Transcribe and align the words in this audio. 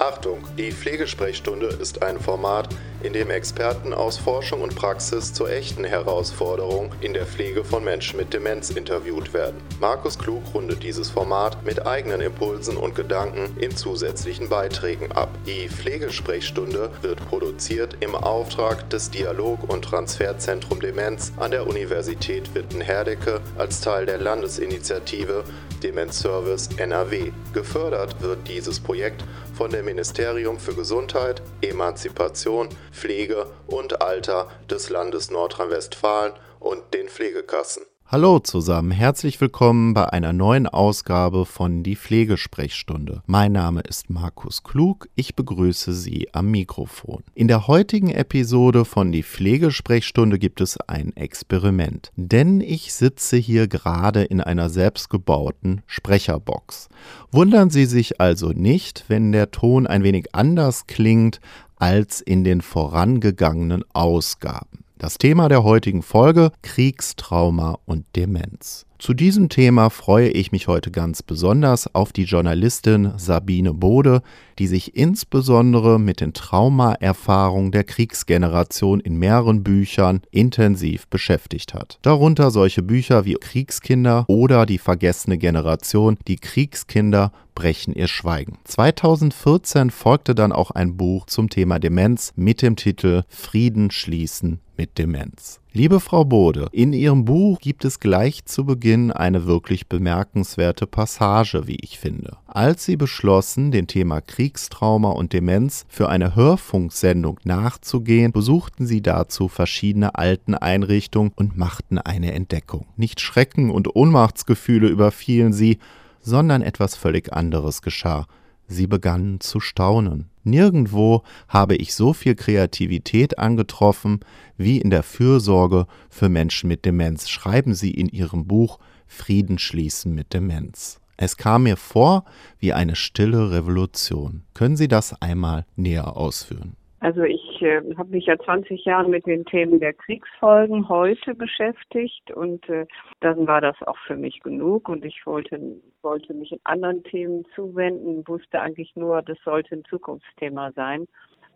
Achtung, 0.00 0.42
die 0.56 0.72
Pflegesprechstunde 0.72 1.66
ist 1.66 2.02
ein 2.02 2.18
Format, 2.18 2.70
in 3.02 3.12
dem 3.12 3.28
Experten 3.28 3.92
aus 3.92 4.16
Forschung 4.16 4.62
und 4.62 4.74
Praxis 4.74 5.34
zu 5.34 5.46
echten 5.46 5.84
Herausforderungen 5.84 6.90
in 7.02 7.12
der 7.12 7.26
Pflege 7.26 7.64
von 7.64 7.84
Menschen 7.84 8.16
mit 8.16 8.32
Demenz 8.32 8.70
interviewt 8.70 9.34
werden. 9.34 9.60
Markus 9.78 10.18
Klug 10.18 10.42
rundet 10.54 10.82
dieses 10.82 11.10
Format 11.10 11.62
mit 11.66 11.86
eigenen 11.86 12.22
Impulsen 12.22 12.78
und 12.78 12.94
Gedanken 12.94 13.54
in 13.60 13.76
zusätzlichen 13.76 14.48
Beiträgen 14.48 15.12
ab. 15.12 15.28
Die 15.44 15.68
Pflegesprechstunde 15.68 16.90
wird 17.02 17.20
produziert 17.28 17.98
im 18.00 18.14
Auftrag 18.14 18.88
des 18.88 19.10
Dialog- 19.10 19.68
und 19.68 19.82
Transferzentrum 19.82 20.80
Demenz 20.80 21.30
an 21.36 21.50
der 21.50 21.66
Universität 21.66 22.54
Witten-Herdecke 22.54 23.42
als 23.58 23.82
Teil 23.82 24.06
der 24.06 24.16
Landesinitiative 24.16 25.44
Demenzservice 25.82 26.68
NRW. 26.76 27.32
Gefördert 27.52 28.20
wird 28.20 28.46
dieses 28.46 28.78
Projekt 28.80 29.24
von 29.54 29.70
dem 29.70 29.88
Ministerium 29.90 30.60
für 30.60 30.74
Gesundheit, 30.74 31.42
Emanzipation, 31.62 32.68
Pflege 32.92 33.46
und 33.66 34.00
Alter 34.00 34.46
des 34.70 34.88
Landes 34.88 35.32
Nordrhein-Westfalen 35.32 36.34
und 36.60 36.94
den 36.94 37.08
Pflegekassen. 37.08 37.89
Hallo 38.12 38.40
zusammen, 38.40 38.90
herzlich 38.90 39.40
willkommen 39.40 39.94
bei 39.94 40.12
einer 40.12 40.32
neuen 40.32 40.66
Ausgabe 40.66 41.46
von 41.46 41.84
Die 41.84 41.94
Pflegesprechstunde. 41.94 43.22
Mein 43.26 43.52
Name 43.52 43.82
ist 43.82 44.10
Markus 44.10 44.64
Klug, 44.64 45.08
ich 45.14 45.36
begrüße 45.36 45.92
Sie 45.92 46.26
am 46.32 46.50
Mikrofon. 46.50 47.22
In 47.36 47.46
der 47.46 47.68
heutigen 47.68 48.10
Episode 48.10 48.84
von 48.84 49.12
Die 49.12 49.22
Pflegesprechstunde 49.22 50.40
gibt 50.40 50.60
es 50.60 50.76
ein 50.88 51.16
Experiment, 51.16 52.10
denn 52.16 52.60
ich 52.60 52.92
sitze 52.94 53.36
hier 53.36 53.68
gerade 53.68 54.24
in 54.24 54.40
einer 54.40 54.70
selbstgebauten 54.70 55.82
Sprecherbox. 55.86 56.88
Wundern 57.30 57.70
Sie 57.70 57.86
sich 57.86 58.20
also 58.20 58.48
nicht, 58.48 59.04
wenn 59.06 59.30
der 59.30 59.52
Ton 59.52 59.86
ein 59.86 60.02
wenig 60.02 60.34
anders 60.34 60.88
klingt 60.88 61.38
als 61.76 62.20
in 62.20 62.42
den 62.42 62.60
vorangegangenen 62.60 63.84
Ausgaben. 63.92 64.79
Das 65.00 65.16
Thema 65.16 65.48
der 65.48 65.64
heutigen 65.64 66.02
Folge 66.02 66.52
Kriegstrauma 66.60 67.78
und 67.86 68.04
Demenz. 68.16 68.84
Zu 69.00 69.14
diesem 69.14 69.48
Thema 69.48 69.88
freue 69.88 70.28
ich 70.28 70.52
mich 70.52 70.68
heute 70.68 70.90
ganz 70.90 71.22
besonders 71.22 71.94
auf 71.94 72.12
die 72.12 72.24
Journalistin 72.24 73.12
Sabine 73.16 73.72
Bode, 73.72 74.20
die 74.58 74.66
sich 74.66 74.94
insbesondere 74.94 75.98
mit 75.98 76.20
den 76.20 76.34
Traumaerfahrungen 76.34 77.72
der 77.72 77.84
Kriegsgeneration 77.84 79.00
in 79.00 79.16
mehreren 79.16 79.62
Büchern 79.64 80.20
intensiv 80.30 81.08
beschäftigt 81.08 81.72
hat. 81.72 81.98
Darunter 82.02 82.50
solche 82.50 82.82
Bücher 82.82 83.24
wie 83.24 83.36
Kriegskinder 83.40 84.26
oder 84.28 84.66
Die 84.66 84.76
vergessene 84.76 85.38
Generation, 85.38 86.18
die 86.28 86.36
Kriegskinder 86.36 87.32
brechen 87.54 87.94
ihr 87.94 88.06
Schweigen. 88.06 88.58
2014 88.64 89.90
folgte 89.90 90.34
dann 90.34 90.52
auch 90.52 90.72
ein 90.72 90.98
Buch 90.98 91.24
zum 91.24 91.48
Thema 91.48 91.78
Demenz 91.78 92.34
mit 92.36 92.60
dem 92.60 92.76
Titel 92.76 93.22
Frieden 93.30 93.90
schließen 93.90 94.60
mit 94.76 94.98
Demenz. 94.98 95.59
Liebe 95.72 96.00
Frau 96.00 96.24
Bode, 96.24 96.68
in 96.72 96.92
Ihrem 96.92 97.24
Buch 97.24 97.60
gibt 97.60 97.84
es 97.84 98.00
gleich 98.00 98.44
zu 98.44 98.64
Beginn 98.64 99.12
eine 99.12 99.46
wirklich 99.46 99.86
bemerkenswerte 99.86 100.88
Passage, 100.88 101.68
wie 101.68 101.76
ich 101.80 102.00
finde. 102.00 102.38
Als 102.48 102.84
Sie 102.84 102.96
beschlossen, 102.96 103.70
dem 103.70 103.86
Thema 103.86 104.20
Kriegstrauma 104.20 105.10
und 105.10 105.32
Demenz 105.32 105.84
für 105.88 106.08
eine 106.08 106.34
Hörfunksendung 106.34 107.38
nachzugehen, 107.44 108.32
besuchten 108.32 108.84
Sie 108.84 109.00
dazu 109.00 109.46
verschiedene 109.46 110.16
Alteneinrichtungen 110.16 111.30
und 111.36 111.56
machten 111.56 111.98
eine 111.98 112.32
Entdeckung. 112.32 112.86
Nicht 112.96 113.20
Schrecken 113.20 113.70
und 113.70 113.94
Ohnmachtsgefühle 113.94 114.88
überfielen 114.88 115.52
Sie, 115.52 115.78
sondern 116.20 116.62
etwas 116.62 116.96
völlig 116.96 117.32
anderes 117.32 117.80
geschah. 117.80 118.26
Sie 118.66 118.88
begannen 118.88 119.38
zu 119.38 119.60
staunen. 119.60 120.29
Nirgendwo 120.44 121.22
habe 121.48 121.76
ich 121.76 121.94
so 121.94 122.12
viel 122.12 122.34
Kreativität 122.34 123.38
angetroffen 123.38 124.20
wie 124.56 124.78
in 124.80 124.90
der 124.90 125.02
Fürsorge 125.02 125.86
für 126.08 126.28
Menschen 126.28 126.68
mit 126.68 126.84
Demenz, 126.84 127.28
schreiben 127.28 127.74
Sie 127.74 127.90
in 127.90 128.08
Ihrem 128.08 128.46
Buch 128.46 128.78
Frieden 129.06 129.58
schließen 129.58 130.14
mit 130.14 130.32
Demenz. 130.32 131.00
Es 131.16 131.36
kam 131.36 131.64
mir 131.64 131.76
vor 131.76 132.24
wie 132.58 132.72
eine 132.72 132.96
stille 132.96 133.50
Revolution. 133.50 134.44
Können 134.54 134.76
Sie 134.76 134.88
das 134.88 135.20
einmal 135.20 135.66
näher 135.76 136.16
ausführen? 136.16 136.76
Also 137.00 137.22
ich 137.22 137.40
äh, 137.62 137.82
habe 137.96 138.10
mich 138.10 138.26
ja 138.26 138.38
20 138.38 138.84
Jahre 138.84 139.08
mit 139.08 139.26
den 139.26 139.44
Themen 139.44 139.80
der 139.80 139.92
Kriegsfolgen 139.92 140.88
heute 140.88 141.34
beschäftigt 141.34 142.30
und 142.30 142.68
äh, 142.68 142.86
dann 143.20 143.46
war 143.46 143.60
das 143.60 143.76
auch 143.82 143.98
für 144.06 144.16
mich 144.16 144.40
genug 144.40 144.88
und 144.88 145.04
ich 145.04 145.24
wollte 145.26 145.58
wollte 146.02 146.34
mich 146.34 146.52
in 146.52 146.60
anderen 146.64 147.02
Themen 147.04 147.44
zuwenden, 147.54 148.26
wusste 148.26 148.60
eigentlich 148.60 148.94
nur, 148.96 149.22
das 149.22 149.38
sollte 149.44 149.76
ein 149.76 149.84
Zukunftsthema 149.84 150.72
sein. 150.72 151.06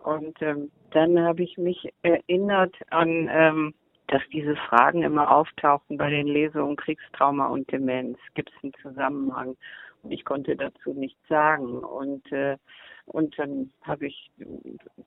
Und 0.02 0.40
ähm, 0.42 0.70
dann 0.90 1.18
habe 1.18 1.42
ich 1.42 1.56
mich 1.56 1.88
erinnert 2.02 2.76
an, 2.90 3.28
ähm, 3.32 3.74
dass 4.08 4.22
diese 4.32 4.54
Fragen 4.56 5.02
immer 5.02 5.34
auftauchen 5.34 5.96
bei 5.96 6.10
den 6.10 6.26
Lesungen 6.26 6.76
Kriegstrauma 6.76 7.46
und 7.46 7.70
Demenz. 7.72 8.18
Gibt 8.34 8.50
es 8.50 8.62
einen 8.62 8.74
Zusammenhang? 8.82 9.56
Und 10.02 10.12
ich 10.12 10.24
konnte 10.26 10.56
dazu 10.56 10.92
nichts 10.92 11.20
sagen. 11.28 11.78
Und 11.78 12.30
äh, 12.32 12.58
und 13.06 13.38
dann 13.38 13.72
habe 13.82 14.06
ich 14.06 14.30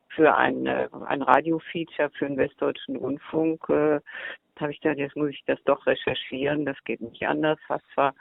für 0.09 0.35
ein, 0.35 0.65
äh, 0.65 0.87
ein 1.05 1.21
Radio-Feature 1.21 2.09
für 2.11 2.27
den 2.27 2.37
Westdeutschen 2.37 2.95
Rundfunk, 2.95 3.69
äh, 3.69 3.99
habe 4.59 4.71
ich 4.71 4.81
gedacht, 4.81 4.97
jetzt 4.97 5.15
muss 5.15 5.29
ich 5.29 5.43
das 5.45 5.59
doch 5.65 5.85
recherchieren, 5.85 6.65
das 6.65 6.77
geht 6.83 7.01
nicht 7.01 7.27
anders. 7.27 7.59
Was 7.67 7.81
zwar 7.93 8.15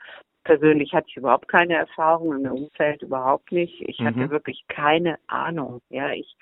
persönlich 0.46 0.94
hatte 0.94 1.08
ich 1.08 1.16
überhaupt 1.16 1.48
keine 1.48 1.74
Erfahrung 1.74 2.32
im 2.32 2.50
Umfeld 2.50 3.02
überhaupt 3.02 3.50
nicht. 3.50 3.82
Ich 3.82 3.98
mhm. 3.98 4.06
hatte 4.06 4.30
wirklich 4.30 4.64
keine 4.68 5.18
Ahnung. 5.26 5.82
Ja, 5.90 6.10
ich 6.12 6.36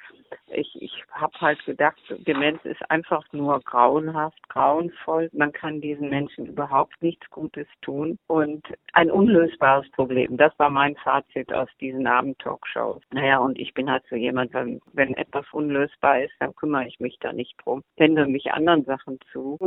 ich 0.48 0.76
ich 0.80 1.04
habe 1.10 1.32
halt 1.40 1.64
gedacht, 1.64 1.98
Demenz 2.26 2.62
ist 2.64 2.90
einfach 2.90 3.24
nur 3.32 3.60
grauenhaft, 3.60 4.48
grauenvoll. 4.48 5.30
Man 5.32 5.52
kann 5.52 5.80
diesen 5.80 6.10
Menschen 6.10 6.46
überhaupt 6.46 7.00
nichts 7.02 7.28
Gutes 7.30 7.66
tun 7.80 8.18
und 8.26 8.62
ein 8.92 9.10
unlösbares 9.10 9.90
Problem. 9.92 10.36
Das 10.36 10.52
war 10.58 10.70
mein 10.70 10.96
Fazit 10.96 11.52
aus 11.52 11.68
diesen 11.80 12.06
Abend-Talkshows. 12.06 13.02
Naja, 13.12 13.38
und 13.38 13.58
ich 13.58 13.72
bin 13.74 13.90
halt 13.90 14.04
so 14.10 14.16
jemand, 14.16 14.52
wenn, 14.52 14.80
wenn 14.92 15.14
etwas 15.14 15.46
unlösbar 15.52 16.22
ist, 16.22 16.34
dann 16.40 16.54
kümmere 16.54 16.86
ich 16.86 17.00
mich 17.00 17.18
da 17.20 17.32
nicht 17.32 17.54
drum. 17.64 17.82
Wende 17.96 18.26
mich 18.26 18.52
anderen 18.52 18.84
Sachen 18.84 19.18
zu. 19.32 19.58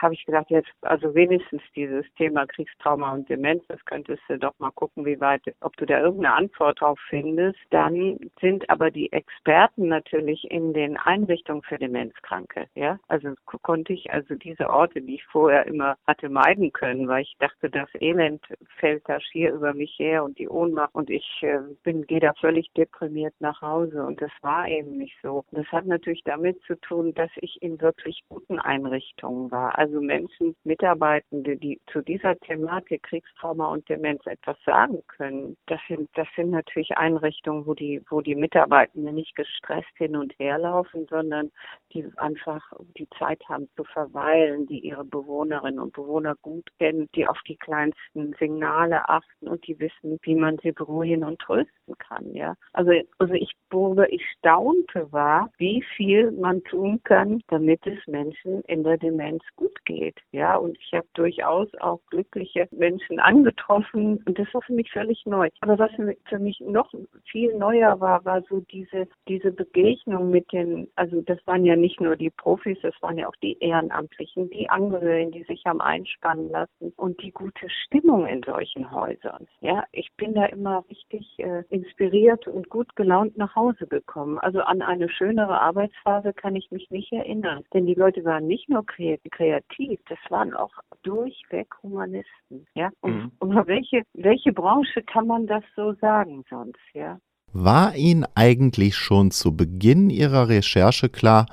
Habe 0.00 0.14
ich 0.14 0.24
gedacht, 0.24 0.46
jetzt 0.48 0.72
also 0.82 1.14
wenigstens 1.14 1.62
dieses 1.76 2.04
Thema 2.16 2.46
Kriegstrauma 2.46 3.12
und 3.12 3.28
Demenz, 3.28 3.57
das 3.68 3.84
könntest 3.84 4.22
du 4.28 4.38
doch 4.38 4.58
mal 4.58 4.70
gucken, 4.70 5.04
wie 5.04 5.20
weit, 5.20 5.42
ob 5.60 5.76
du 5.76 5.86
da 5.86 6.00
irgendeine 6.00 6.34
Antwort 6.34 6.80
drauf 6.80 6.98
findest. 7.08 7.58
Dann 7.70 8.18
sind 8.40 8.68
aber 8.70 8.90
die 8.90 9.12
Experten 9.12 9.88
natürlich 9.88 10.50
in 10.50 10.72
den 10.72 10.96
Einrichtungen 10.96 11.62
für 11.62 11.78
Demenzkranke, 11.78 12.66
ja. 12.74 12.98
Also 13.08 13.34
konnte 13.62 13.92
ich 13.92 14.10
also 14.12 14.34
diese 14.34 14.70
Orte, 14.70 15.00
die 15.00 15.16
ich 15.16 15.24
vorher 15.24 15.66
immer 15.66 15.96
hatte 16.06 16.28
meiden 16.28 16.72
können, 16.72 17.08
weil 17.08 17.22
ich 17.22 17.36
dachte, 17.38 17.70
das 17.70 17.88
Elend 18.00 18.44
fällt 18.78 19.08
da 19.08 19.20
schier 19.20 19.52
über 19.52 19.74
mich 19.74 19.98
her 19.98 20.24
und 20.24 20.38
die 20.38 20.48
Ohnmacht 20.48 20.94
und 20.94 21.10
ich 21.10 21.26
äh, 21.42 21.58
bin, 21.82 22.06
gehe 22.06 22.20
da 22.20 22.32
völlig 22.34 22.72
deprimiert 22.74 23.34
nach 23.40 23.60
Hause 23.60 24.04
und 24.04 24.20
das 24.20 24.30
war 24.42 24.68
eben 24.68 24.98
nicht 24.98 25.16
so. 25.22 25.44
Das 25.52 25.66
hat 25.66 25.86
natürlich 25.86 26.22
damit 26.24 26.60
zu 26.62 26.74
tun, 26.80 27.14
dass 27.14 27.30
ich 27.36 27.60
in 27.62 27.80
wirklich 27.80 28.22
guten 28.28 28.58
Einrichtungen 28.58 29.50
war. 29.50 29.78
Also 29.78 30.00
Menschen, 30.00 30.54
Mitarbeitende, 30.64 31.56
die 31.56 31.80
zu 31.92 32.02
dieser 32.02 32.38
Thematik 32.40 33.02
Kriegstrauma 33.02 33.47
Trauma 33.48 33.68
und 33.68 33.88
Demenz 33.88 34.26
etwas 34.26 34.56
sagen 34.64 35.02
können. 35.08 35.56
Das 35.66 35.80
sind, 35.88 36.10
das 36.14 36.28
sind 36.36 36.50
natürlich 36.50 36.96
Einrichtungen, 36.98 37.66
wo 37.66 37.72
die, 37.72 38.02
wo 38.10 38.20
die 38.20 38.34
Mitarbeitenden 38.34 39.14
nicht 39.14 39.34
gestresst 39.36 39.88
hin 39.96 40.16
und 40.16 40.34
her 40.38 40.58
laufen, 40.58 41.06
sondern 41.08 41.50
die 41.94 42.06
einfach 42.18 42.62
die 42.98 43.08
Zeit 43.18 43.40
haben 43.48 43.68
zu 43.74 43.84
verweilen, 43.84 44.66
die 44.66 44.80
ihre 44.80 45.04
Bewohnerinnen 45.04 45.80
und 45.80 45.94
Bewohner 45.94 46.34
gut 46.42 46.68
kennen, 46.78 47.08
die 47.14 47.26
auf 47.26 47.38
die 47.46 47.56
kleinsten 47.56 48.34
Signale 48.38 49.08
achten 49.08 49.48
und 49.48 49.66
die 49.66 49.78
wissen, 49.78 50.18
wie 50.22 50.34
man 50.34 50.58
sie 50.62 50.72
beruhigen 50.72 51.24
und 51.24 51.38
trösten 51.38 51.96
kann, 51.98 52.34
ja. 52.34 52.54
Also, 52.74 52.92
also 53.18 53.32
ich, 53.32 53.52
worüber 53.70 54.12
ich 54.12 54.22
staunte 54.38 55.10
war, 55.10 55.50
wie 55.56 55.82
viel 55.96 56.32
man 56.32 56.62
tun 56.64 57.00
kann, 57.04 57.42
damit 57.48 57.86
es 57.86 58.06
Menschen 58.06 58.60
in 58.62 58.84
der 58.84 58.98
Demenz 58.98 59.42
gut 59.56 59.84
geht, 59.86 60.18
ja. 60.32 60.56
Und 60.56 60.76
ich 60.78 60.92
habe 60.92 61.06
durchaus 61.14 61.68
auch 61.80 62.00
glückliche 62.10 62.68
Menschen 62.72 63.18
angesprochen, 63.18 63.37
getroffen 63.44 64.22
und 64.26 64.38
das 64.38 64.52
war 64.52 64.62
für 64.62 64.72
mich 64.72 64.90
völlig 64.90 65.24
neu. 65.26 65.48
Aber 65.60 65.78
was 65.78 65.90
für 65.92 66.38
mich 66.38 66.60
noch 66.60 66.92
viel 67.30 67.54
neuer 67.56 68.00
war, 68.00 68.24
war 68.24 68.42
so 68.42 68.60
diese, 68.70 69.06
diese 69.28 69.52
Begegnung 69.52 70.30
mit 70.30 70.50
den, 70.52 70.88
also 70.96 71.20
das 71.22 71.38
waren 71.46 71.64
ja 71.64 71.76
nicht 71.76 72.00
nur 72.00 72.16
die 72.16 72.30
Profis, 72.30 72.78
das 72.82 72.94
waren 73.00 73.18
ja 73.18 73.28
auch 73.28 73.36
die 73.42 73.58
Ehrenamtlichen, 73.60 74.50
die 74.50 74.68
Angehörigen, 74.68 75.32
die 75.32 75.44
sich 75.44 75.64
haben 75.66 75.80
einspannen 75.80 76.50
lassen 76.50 76.92
und 76.96 77.20
die 77.22 77.32
gute 77.32 77.68
Stimmung 77.68 78.26
in 78.26 78.42
solchen 78.42 78.90
Häusern. 78.90 79.46
Ja, 79.60 79.84
ich 79.92 80.10
bin 80.16 80.34
da 80.34 80.46
immer 80.46 80.84
richtig 80.90 81.38
äh, 81.38 81.64
inspiriert 81.70 82.46
und 82.46 82.68
gut 82.68 82.94
gelaunt 82.96 83.36
nach 83.36 83.54
Hause 83.54 83.86
gekommen. 83.86 84.38
Also 84.38 84.60
an 84.60 84.82
eine 84.82 85.08
schönere 85.08 85.60
Arbeitsphase 85.60 86.32
kann 86.32 86.56
ich 86.56 86.70
mich 86.70 86.90
nicht 86.90 87.12
erinnern, 87.12 87.64
denn 87.72 87.86
die 87.86 87.94
Leute 87.94 88.24
waren 88.24 88.46
nicht 88.46 88.68
nur 88.68 88.84
kreativ, 88.86 90.00
das 90.08 90.18
waren 90.28 90.54
auch 90.54 90.72
durchweg 91.02 91.68
Humanisten. 91.82 92.66
Ja, 92.74 92.90
und, 93.00 93.27
mhm. 93.40 93.50
und 93.56 93.66
welche, 93.66 94.02
welche 94.14 94.52
Branche 94.52 95.02
kann 95.02 95.26
man 95.26 95.46
das 95.46 95.62
so 95.76 95.94
sagen 96.00 96.44
sonst, 96.48 96.78
ja? 96.94 97.18
War 97.52 97.96
Ihnen 97.96 98.26
eigentlich 98.34 98.94
schon 98.96 99.30
zu 99.30 99.56
Beginn 99.56 100.10
Ihrer 100.10 100.48
Recherche 100.48 101.08
klar, 101.08 101.46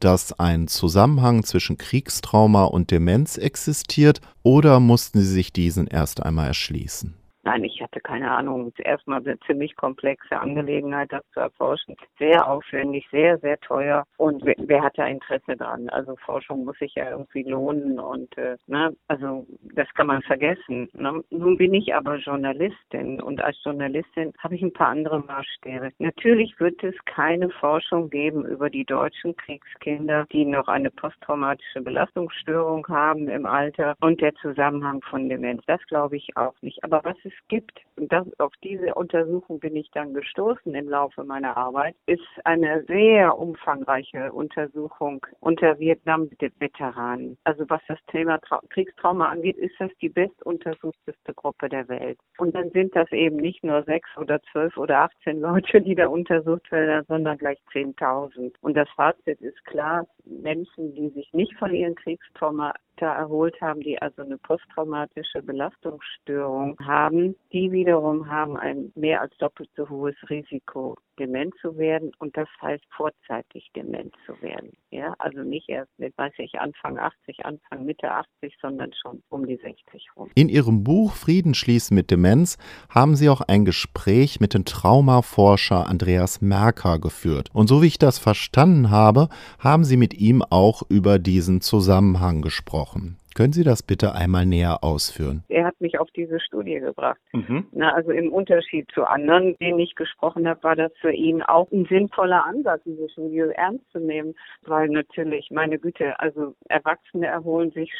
dass 0.00 0.38
ein 0.38 0.66
Zusammenhang 0.66 1.44
zwischen 1.44 1.76
Kriegstrauma 1.76 2.64
und 2.64 2.90
Demenz 2.90 3.36
existiert 3.36 4.20
oder 4.42 4.80
mussten 4.80 5.20
Sie 5.20 5.26
sich 5.26 5.52
diesen 5.52 5.86
erst 5.86 6.22
einmal 6.22 6.48
erschließen? 6.48 7.14
Nein, 7.44 7.64
ich 7.64 7.82
hatte 7.82 8.00
keine 8.00 8.30
Ahnung. 8.30 8.72
Erstmal 8.78 9.20
eine 9.20 9.38
ziemlich 9.40 9.74
komplexe 9.74 10.38
Angelegenheit, 10.38 11.12
das 11.12 11.24
zu 11.32 11.40
erforschen. 11.40 11.96
Sehr 12.18 12.48
aufwendig, 12.48 13.06
sehr, 13.10 13.38
sehr 13.38 13.58
teuer. 13.58 14.04
Und 14.16 14.44
wer, 14.44 14.54
wer 14.58 14.82
hat 14.82 14.96
da 14.96 15.06
Interesse 15.06 15.56
dran? 15.56 15.88
Also 15.88 16.14
Forschung 16.16 16.64
muss 16.64 16.78
sich 16.78 16.94
ja 16.94 17.10
irgendwie 17.10 17.42
lohnen 17.42 17.98
und 17.98 18.36
äh, 18.38 18.56
ne, 18.68 18.94
also 19.08 19.44
das 19.74 19.88
kann 19.94 20.06
man 20.06 20.22
vergessen. 20.22 20.88
Ne? 20.92 21.24
Nun 21.30 21.56
bin 21.56 21.74
ich 21.74 21.92
aber 21.94 22.16
Journalistin 22.16 23.20
und 23.20 23.42
als 23.42 23.58
Journalistin 23.64 24.32
habe 24.38 24.54
ich 24.54 24.62
ein 24.62 24.72
paar 24.72 24.88
andere 24.88 25.18
Maßstäbe. 25.20 25.90
Natürlich 25.98 26.58
wird 26.60 26.82
es 26.84 26.94
keine 27.06 27.50
Forschung 27.50 28.08
geben 28.08 28.46
über 28.46 28.70
die 28.70 28.84
deutschen 28.84 29.36
Kriegskinder, 29.36 30.26
die 30.32 30.44
noch 30.44 30.68
eine 30.68 30.90
posttraumatische 30.90 31.80
Belastungsstörung 31.80 32.86
haben 32.88 33.28
im 33.28 33.46
Alter 33.46 33.96
und 34.00 34.20
der 34.20 34.34
Zusammenhang 34.36 35.02
von 35.02 35.28
Demenz. 35.28 35.62
Das 35.66 35.84
glaube 35.86 36.16
ich 36.16 36.36
auch 36.36 36.54
nicht. 36.62 36.84
Aber 36.84 37.00
was 37.02 37.16
ist 37.24 37.31
es 37.32 37.48
gibt, 37.48 37.78
das, 38.08 38.26
auf 38.38 38.52
diese 38.62 38.94
Untersuchung 38.94 39.60
bin 39.60 39.76
ich 39.76 39.90
dann 39.92 40.14
gestoßen 40.14 40.74
im 40.74 40.88
Laufe 40.88 41.24
meiner 41.24 41.56
Arbeit, 41.56 41.94
ist 42.06 42.22
eine 42.44 42.84
sehr 42.84 43.38
umfangreiche 43.38 44.32
Untersuchung 44.32 45.24
unter 45.40 45.78
Vietnam-Veteranen. 45.78 47.38
Also 47.44 47.64
was 47.68 47.80
das 47.88 47.98
Thema 48.06 48.38
Tra 48.38 48.60
Kriegstrauma 48.70 49.28
angeht, 49.28 49.56
ist 49.56 49.74
das 49.78 49.90
die 50.00 50.08
bestuntersuchteste 50.08 51.34
Gruppe 51.34 51.68
der 51.68 51.88
Welt. 51.88 52.18
Und 52.38 52.54
dann 52.54 52.70
sind 52.70 52.94
das 52.96 53.10
eben 53.12 53.36
nicht 53.36 53.62
nur 53.64 53.82
sechs 53.84 54.08
oder 54.16 54.40
zwölf 54.50 54.76
oder 54.76 55.00
achtzehn 55.00 55.40
Leute, 55.40 55.80
die 55.80 55.94
da 55.94 56.08
untersucht 56.08 56.70
werden, 56.72 57.04
sondern 57.08 57.38
gleich 57.38 57.58
zehntausend. 57.72 58.56
Und 58.62 58.76
das 58.76 58.88
Fazit 58.90 59.40
ist 59.40 59.64
klar, 59.66 60.06
Menschen, 60.24 60.94
die 60.94 61.10
sich 61.10 61.32
nicht 61.32 61.54
von 61.58 61.74
ihren 61.74 61.94
Kriegstrauma 61.94 62.72
erholt 63.10 63.60
haben, 63.60 63.80
die 63.80 64.00
also 64.00 64.22
eine 64.22 64.38
posttraumatische 64.38 65.42
Belastungsstörung 65.42 66.76
haben, 66.84 67.34
die 67.52 67.72
wiederum 67.92 68.30
haben 68.30 68.56
ein 68.56 68.90
mehr 68.94 69.20
als 69.20 69.36
doppelt 69.36 69.68
so 69.76 69.86
hohes 69.88 70.14
Risiko, 70.30 70.96
dement 71.18 71.52
zu 71.60 71.76
werden 71.76 72.10
und 72.18 72.34
das 72.38 72.48
heißt 72.62 72.82
vorzeitig 72.96 73.70
dement 73.76 74.14
zu 74.24 74.40
werden. 74.40 74.70
Ja, 74.90 75.14
also 75.18 75.40
nicht 75.40 75.68
erst 75.68 75.90
mit, 75.98 76.16
weiß 76.16 76.32
ich, 76.38 76.58
Anfang 76.58 76.98
80, 76.98 77.44
Anfang 77.44 77.84
Mitte 77.84 78.10
80, 78.10 78.56
sondern 78.62 78.92
schon 78.94 79.22
um 79.28 79.46
die 79.46 79.56
60 79.56 80.08
rum. 80.16 80.30
In 80.34 80.48
Ihrem 80.48 80.84
Buch 80.84 81.12
Frieden 81.12 81.52
schließen 81.52 81.94
mit 81.94 82.10
Demenz 82.10 82.56
haben 82.88 83.14
Sie 83.14 83.28
auch 83.28 83.42
ein 83.42 83.66
Gespräch 83.66 84.40
mit 84.40 84.54
dem 84.54 84.64
Traumaforscher 84.64 85.86
Andreas 85.86 86.40
Merker 86.40 86.98
geführt. 86.98 87.50
Und 87.52 87.66
so 87.66 87.82
wie 87.82 87.88
ich 87.88 87.98
das 87.98 88.18
verstanden 88.18 88.90
habe, 88.90 89.28
haben 89.58 89.84
Sie 89.84 89.98
mit 89.98 90.14
ihm 90.14 90.42
auch 90.48 90.82
über 90.88 91.18
diesen 91.18 91.60
Zusammenhang 91.60 92.40
gesprochen. 92.40 93.18
Können 93.34 93.52
Sie 93.52 93.64
das 93.64 93.82
bitte 93.82 94.14
einmal 94.14 94.46
näher 94.46 94.84
ausführen? 94.84 95.44
Er 95.48 95.64
hat 95.64 95.80
mich 95.80 95.98
auf 95.98 96.10
diese 96.10 96.38
Studie 96.40 96.80
gebracht. 96.80 97.20
Mhm. 97.32 97.66
Na, 97.72 97.92
also 97.94 98.10
im 98.10 98.32
Unterschied 98.32 98.90
zu 98.92 99.04
anderen, 99.04 99.56
denen 99.58 99.78
ich 99.78 99.94
gesprochen 99.94 100.46
habe, 100.48 100.62
war 100.62 100.76
das 100.76 100.92
für 101.00 101.12
ihn 101.12 101.42
auch 101.42 101.70
ein 101.72 101.86
sinnvoller 101.86 102.44
Ansatz, 102.44 102.82
diese 102.84 103.08
Studie 103.10 103.44
ernst 103.54 103.90
zu 103.90 103.98
nehmen, 103.98 104.34
weil 104.66 104.88
natürlich, 104.88 105.50
meine 105.50 105.78
Güte, 105.78 106.18
also 106.20 106.54
Erwachsene 106.68 107.26
erholen 107.26 107.70
sich 107.72 107.92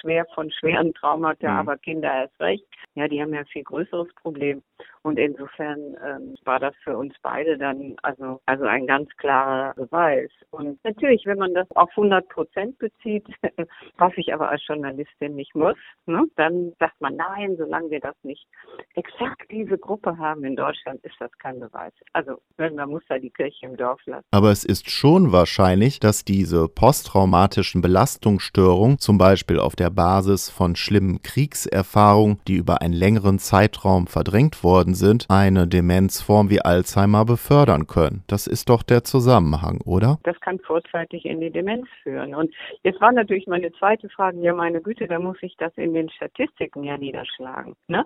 schwer 0.00 0.26
von 0.34 0.50
schweren 0.50 0.92
Traumata, 0.94 1.50
mhm. 1.50 1.58
aber 1.58 1.78
Kinder 1.78 2.12
erst 2.12 2.40
recht. 2.40 2.64
Ja, 2.94 3.06
die 3.06 3.22
haben 3.22 3.32
ja 3.32 3.40
ein 3.40 3.46
viel 3.46 3.64
größeres 3.64 4.08
Problem. 4.20 4.62
Und 5.02 5.18
insofern 5.18 5.96
ähm, 6.04 6.34
war 6.44 6.58
das 6.58 6.74
für 6.84 6.96
uns 6.96 7.14
beide 7.22 7.56
dann 7.56 7.96
also, 8.02 8.40
also 8.44 8.64
ein 8.64 8.86
ganz 8.86 9.08
klarer 9.16 9.72
Beweis. 9.74 10.30
Und 10.50 10.82
natürlich, 10.84 11.24
wenn 11.24 11.38
man 11.38 11.54
das 11.54 11.66
auf 11.70 11.88
100 11.90 12.28
Prozent 12.28 12.78
bezieht, 12.78 13.26
was 13.96 14.12
ich 14.16 14.32
aber 14.34 14.50
als 14.50 14.66
Journalistin 14.66 15.36
nicht 15.36 15.54
muss, 15.54 15.76
ne, 16.04 16.24
dann 16.36 16.72
sagt 16.78 17.00
man, 17.00 17.16
nein, 17.16 17.56
solange 17.56 17.90
wir 17.90 18.00
das 18.00 18.14
nicht 18.22 18.46
exakt 18.94 19.50
diese 19.50 19.78
Gruppe 19.78 20.18
haben 20.18 20.44
in 20.44 20.54
Deutschland, 20.54 21.02
ist 21.04 21.16
das 21.18 21.30
kein 21.38 21.60
Beweis. 21.60 21.92
Also, 22.12 22.40
man 22.58 22.90
muss 22.90 23.02
da 23.08 23.18
die 23.18 23.30
Kirche 23.30 23.66
im 23.66 23.76
Dorf 23.76 24.00
lassen. 24.06 24.26
Aber 24.30 24.50
es 24.50 24.64
ist 24.64 24.90
schon 24.90 25.32
wahrscheinlich, 25.32 26.00
dass 26.00 26.24
diese 26.24 26.68
posttraumatischen 26.68 27.80
Belastungsstörungen, 27.80 28.98
zum 28.98 29.16
Beispiel 29.16 29.58
auf 29.58 29.76
der 29.76 29.90
Basis 29.90 30.50
von 30.50 30.76
schlimmen 30.76 31.22
Kriegserfahrungen, 31.22 32.40
die 32.46 32.56
über 32.56 32.82
einen 32.82 32.94
längeren 32.94 33.38
Zeitraum 33.38 34.06
verdrängt 34.06 34.62
worden 34.62 34.89
worden 34.90 34.94
sind, 34.94 35.26
eine 35.28 35.66
Demenzform 35.66 36.50
wie 36.50 36.60
Alzheimer 36.60 37.24
befördern 37.24 37.86
können. 37.86 38.22
Das 38.26 38.46
ist 38.46 38.68
doch 38.68 38.82
der 38.82 39.04
Zusammenhang, 39.04 39.80
oder? 39.84 40.18
Das 40.24 40.38
kann 40.40 40.58
vorzeitig 40.58 41.24
in 41.24 41.40
die 41.40 41.50
Demenz 41.50 41.86
führen. 42.02 42.34
Und 42.34 42.52
jetzt 42.82 43.00
war 43.00 43.12
natürlich 43.12 43.46
meine 43.46 43.72
zweite 43.72 44.08
Frage, 44.08 44.38
ja 44.40 44.54
meine 44.54 44.80
Güte, 44.80 45.06
da 45.06 45.18
muss 45.18 45.36
ich 45.42 45.56
das 45.56 45.72
in 45.76 45.94
den 45.94 46.10
Statistiken 46.10 46.84
ja 46.84 46.96
niederschlagen. 46.96 47.74
Ne? 47.88 48.04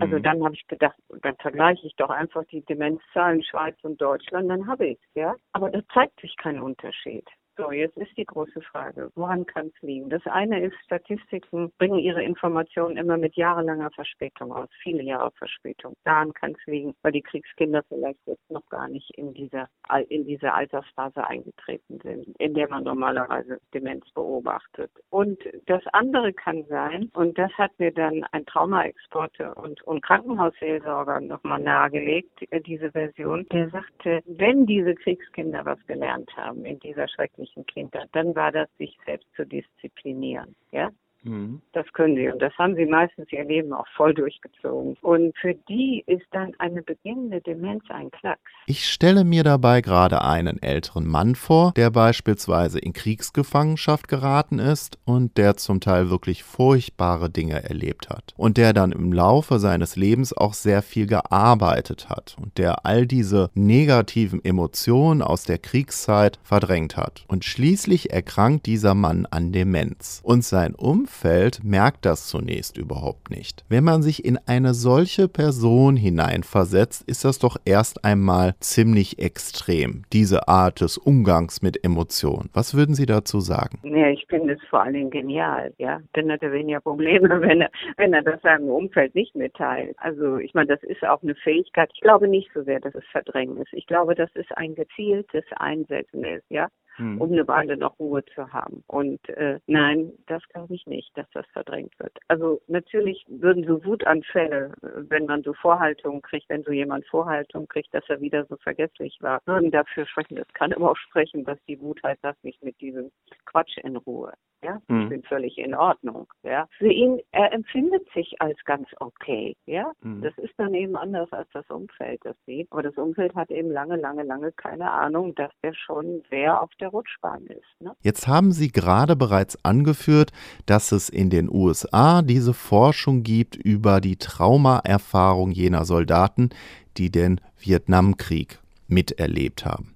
Also 0.00 0.16
mhm. 0.18 0.22
dann 0.22 0.44
habe 0.44 0.54
ich 0.54 0.66
gedacht, 0.68 0.96
dann 1.22 1.36
vergleiche 1.36 1.86
ich 1.86 1.96
doch 1.96 2.10
einfach 2.10 2.44
die 2.52 2.64
Demenzzahlen 2.64 3.42
Schweiz 3.42 3.76
und 3.82 4.00
Deutschland, 4.00 4.48
dann 4.50 4.66
habe 4.66 4.86
ich 4.86 4.98
es, 4.98 5.14
ja. 5.14 5.34
Aber 5.52 5.70
da 5.70 5.80
zeigt 5.92 6.20
sich 6.20 6.36
kein 6.36 6.60
Unterschied. 6.60 7.24
So, 7.58 7.72
jetzt 7.72 7.96
ist 7.96 8.16
die 8.16 8.24
große 8.24 8.60
Frage, 8.60 9.10
woran 9.16 9.44
kann 9.44 9.66
es 9.66 9.82
liegen? 9.82 10.08
Das 10.10 10.24
eine 10.26 10.62
ist, 10.62 10.76
Statistiken 10.84 11.72
bringen 11.76 11.98
ihre 11.98 12.22
Informationen 12.22 12.96
immer 12.96 13.16
mit 13.16 13.34
jahrelanger 13.34 13.90
Verspätung 13.90 14.52
aus, 14.52 14.68
viele 14.80 15.02
Jahre 15.02 15.32
Verspätung. 15.32 15.94
Daran 16.04 16.32
kann 16.34 16.52
es 16.52 16.66
liegen, 16.66 16.94
weil 17.02 17.10
die 17.10 17.20
Kriegskinder 17.20 17.82
vielleicht 17.88 18.20
jetzt 18.26 18.48
noch 18.48 18.64
gar 18.68 18.86
nicht 18.86 19.10
in 19.18 19.34
dieser, 19.34 19.68
in 20.08 20.24
diese 20.24 20.52
Altersphase 20.52 21.26
eingetreten 21.26 21.98
sind, 22.00 22.28
in 22.38 22.54
der 22.54 22.68
man 22.68 22.84
normalerweise 22.84 23.58
Demenz 23.74 24.08
beobachtet. 24.12 24.92
Und 25.10 25.40
das 25.66 25.82
andere 25.92 26.32
kann 26.32 26.64
sein, 26.68 27.10
und 27.14 27.36
das 27.38 27.50
hat 27.54 27.72
mir 27.80 27.90
dann 27.90 28.24
ein 28.30 28.46
Traumaexporte 28.46 29.52
und, 29.56 29.82
und 29.82 30.00
Krankenhausseelsorger 30.02 31.20
nochmal 31.22 31.58
nahegelegt, 31.58 32.40
äh, 32.52 32.60
diese 32.60 32.92
Version, 32.92 33.46
der 33.50 33.68
sagte, 33.70 34.22
wenn 34.26 34.64
diese 34.64 34.94
Kriegskinder 34.94 35.64
was 35.64 35.84
gelernt 35.88 36.30
haben 36.36 36.64
in 36.64 36.78
dieser 36.78 37.08
schrecklichen 37.08 37.47
jugendlichen 37.54 37.66
Kinder, 37.66 38.06
dann 38.12 38.34
war 38.34 38.52
das, 38.52 38.68
sich 38.78 38.96
selbst 39.04 39.28
zu 39.34 39.44
disziplinieren. 39.46 40.54
Ja? 40.72 40.90
Mhm. 41.28 41.60
Das 41.72 41.86
können 41.92 42.16
sie 42.16 42.28
und 42.28 42.40
das 42.40 42.56
haben 42.58 42.74
sie 42.74 42.86
meistens 42.86 43.30
ihr 43.32 43.44
Leben 43.44 43.72
auch 43.72 43.86
voll 43.96 44.14
durchgezogen. 44.14 44.96
Und 45.02 45.36
für 45.38 45.54
die 45.68 46.02
ist 46.06 46.26
dann 46.32 46.52
eine 46.58 46.82
beginnende 46.82 47.40
Demenz 47.40 47.84
ein 47.90 48.10
Klacks. 48.10 48.40
Ich 48.66 48.86
stelle 48.86 49.24
mir 49.24 49.44
dabei 49.44 49.80
gerade 49.80 50.22
einen 50.22 50.62
älteren 50.62 51.06
Mann 51.06 51.34
vor, 51.34 51.72
der 51.76 51.90
beispielsweise 51.90 52.78
in 52.78 52.92
Kriegsgefangenschaft 52.92 54.08
geraten 54.08 54.58
ist 54.58 54.98
und 55.04 55.36
der 55.36 55.56
zum 55.56 55.80
Teil 55.80 56.10
wirklich 56.10 56.44
furchtbare 56.44 57.30
Dinge 57.30 57.62
erlebt 57.62 58.08
hat 58.08 58.34
und 58.36 58.56
der 58.56 58.72
dann 58.72 58.92
im 58.92 59.12
Laufe 59.12 59.58
seines 59.58 59.96
Lebens 59.96 60.36
auch 60.36 60.54
sehr 60.54 60.82
viel 60.82 61.06
gearbeitet 61.06 62.08
hat 62.08 62.36
und 62.40 62.56
der 62.58 62.86
all 62.86 63.06
diese 63.06 63.50
negativen 63.54 64.44
Emotionen 64.44 65.22
aus 65.22 65.44
der 65.44 65.58
Kriegszeit 65.58 66.38
verdrängt 66.42 66.96
hat. 66.96 67.24
Und 67.28 67.44
schließlich 67.44 68.12
erkrankt 68.12 68.66
dieser 68.66 68.94
Mann 68.94 69.26
an 69.26 69.52
Demenz 69.52 70.20
und 70.24 70.44
sein 70.44 70.74
Umfeld 70.74 71.17
Umfeld 71.18 71.64
merkt 71.64 72.04
das 72.04 72.28
zunächst 72.28 72.78
überhaupt 72.78 73.28
nicht. 73.30 73.64
Wenn 73.68 73.82
man 73.82 74.02
sich 74.02 74.24
in 74.24 74.38
eine 74.46 74.72
solche 74.72 75.26
Person 75.26 75.96
hineinversetzt, 75.96 77.08
ist 77.08 77.24
das 77.24 77.40
doch 77.40 77.56
erst 77.64 78.04
einmal 78.04 78.54
ziemlich 78.60 79.18
extrem, 79.18 80.04
diese 80.12 80.46
Art 80.46 80.80
des 80.80 80.96
Umgangs 80.96 81.60
mit 81.60 81.84
Emotionen. 81.84 82.50
Was 82.54 82.76
würden 82.76 82.94
Sie 82.94 83.06
dazu 83.06 83.40
sagen? 83.40 83.80
Ja, 83.82 84.10
ich 84.10 84.26
finde 84.28 84.54
es 84.54 84.62
vor 84.70 84.84
Dingen 84.84 85.10
genial, 85.10 85.74
ja. 85.78 85.98
Dann 86.12 86.30
hat 86.30 86.42
er 86.42 86.52
weniger 86.52 86.80
Probleme, 86.80 87.28
wenn 87.40 87.62
er, 87.62 87.70
wenn 87.96 88.14
er 88.14 88.22
das 88.22 88.40
seinem 88.42 88.68
Umfeld 88.68 89.16
nicht 89.16 89.34
mitteilt. 89.34 89.96
Also 89.98 90.36
ich 90.36 90.54
meine, 90.54 90.68
das 90.68 90.84
ist 90.84 91.02
auch 91.04 91.24
eine 91.24 91.34
Fähigkeit. 91.34 91.90
Ich 91.94 92.00
glaube 92.00 92.28
nicht 92.28 92.48
so 92.54 92.62
sehr, 92.62 92.78
dass 92.78 92.94
es 92.94 93.04
Verdrängen 93.10 93.56
ist. 93.56 93.72
Ich 93.72 93.88
glaube, 93.88 94.14
dass 94.14 94.30
es 94.34 94.46
ein 94.52 94.76
gezieltes 94.76 95.44
Einsetzen 95.56 96.22
ist, 96.22 96.44
ja 96.48 96.68
hm. 96.98 97.20
um 97.20 97.32
eine 97.32 97.46
Weile 97.48 97.76
noch 97.76 97.98
Ruhe 97.98 98.24
zu 98.34 98.52
haben. 98.52 98.84
Und 98.86 99.26
äh, 99.30 99.58
nein, 99.66 100.12
das 100.26 100.42
glaube 100.48 100.74
ich 100.74 100.86
nicht, 100.86 101.16
dass 101.16 101.26
das 101.32 101.46
verdrängt 101.52 101.98
wird. 101.98 102.12
Also 102.28 102.60
natürlich 102.68 103.24
würden 103.28 103.64
so 103.66 103.84
Wutanfälle, 103.84 104.72
wenn 104.82 105.26
man 105.26 105.42
so 105.42 105.54
Vorhaltungen 105.54 106.22
kriegt, 106.22 106.48
wenn 106.48 106.62
so 106.64 106.72
jemand 106.72 107.06
Vorhaltungen 107.06 107.68
kriegt, 107.68 107.92
dass 107.94 108.04
er 108.08 108.20
wieder 108.20 108.44
so 108.46 108.56
vergesslich 108.56 109.16
war, 109.20 109.40
würden 109.46 109.70
dafür 109.70 110.06
sprechen. 110.06 110.36
Das 110.36 110.48
kann 110.54 110.72
aber 110.72 110.90
auch 110.90 110.96
sprechen, 110.96 111.44
dass 111.44 111.58
die 111.66 111.80
Wut 111.80 112.00
halt 112.02 112.18
das 112.22 112.36
nicht 112.42 112.62
mit 112.62 112.80
diesem 112.80 113.10
Quatsch 113.46 113.78
in 113.78 113.96
Ruhe. 113.96 114.32
Ja, 114.62 114.80
mhm. 114.88 115.02
ich 115.02 115.08
bin 115.08 115.22
völlig 115.22 115.56
in 115.58 115.74
Ordnung. 115.74 116.26
Ja, 116.42 116.66
für 116.78 116.90
ihn, 116.90 117.20
er 117.30 117.52
empfindet 117.52 118.08
sich 118.12 118.34
als 118.40 118.58
ganz 118.64 118.88
okay. 118.98 119.56
Ja, 119.66 119.92
mhm. 120.02 120.22
das 120.22 120.36
ist 120.38 120.54
dann 120.56 120.74
eben 120.74 120.96
anders 120.96 121.32
als 121.32 121.48
das 121.52 121.68
Umfeld 121.70 122.20
das 122.24 122.36
sieht. 122.44 122.66
Aber 122.72 122.82
das 122.82 122.96
Umfeld 122.96 123.34
hat 123.36 123.50
eben 123.50 123.70
lange, 123.70 123.96
lange, 123.96 124.24
lange 124.24 124.50
keine 124.52 124.90
Ahnung, 124.90 125.34
dass 125.36 125.52
er 125.62 125.74
schon 125.74 126.22
sehr 126.30 126.60
auf 126.60 126.70
der 126.80 126.87
Rutschbahn 126.88 127.46
ist. 127.46 127.80
Ne? 127.80 127.92
Jetzt 128.02 128.26
haben 128.26 128.52
Sie 128.52 128.68
gerade 128.68 129.16
bereits 129.16 129.64
angeführt, 129.64 130.32
dass 130.66 130.92
es 130.92 131.08
in 131.08 131.30
den 131.30 131.50
USA 131.50 132.22
diese 132.22 132.54
Forschung 132.54 133.22
gibt 133.22 133.56
über 133.56 134.00
die 134.00 134.16
Traumaerfahrung 134.16 135.50
jener 135.50 135.84
Soldaten, 135.84 136.50
die 136.96 137.10
den 137.10 137.40
Vietnamkrieg 137.58 138.58
miterlebt 138.88 139.64
haben. 139.64 139.94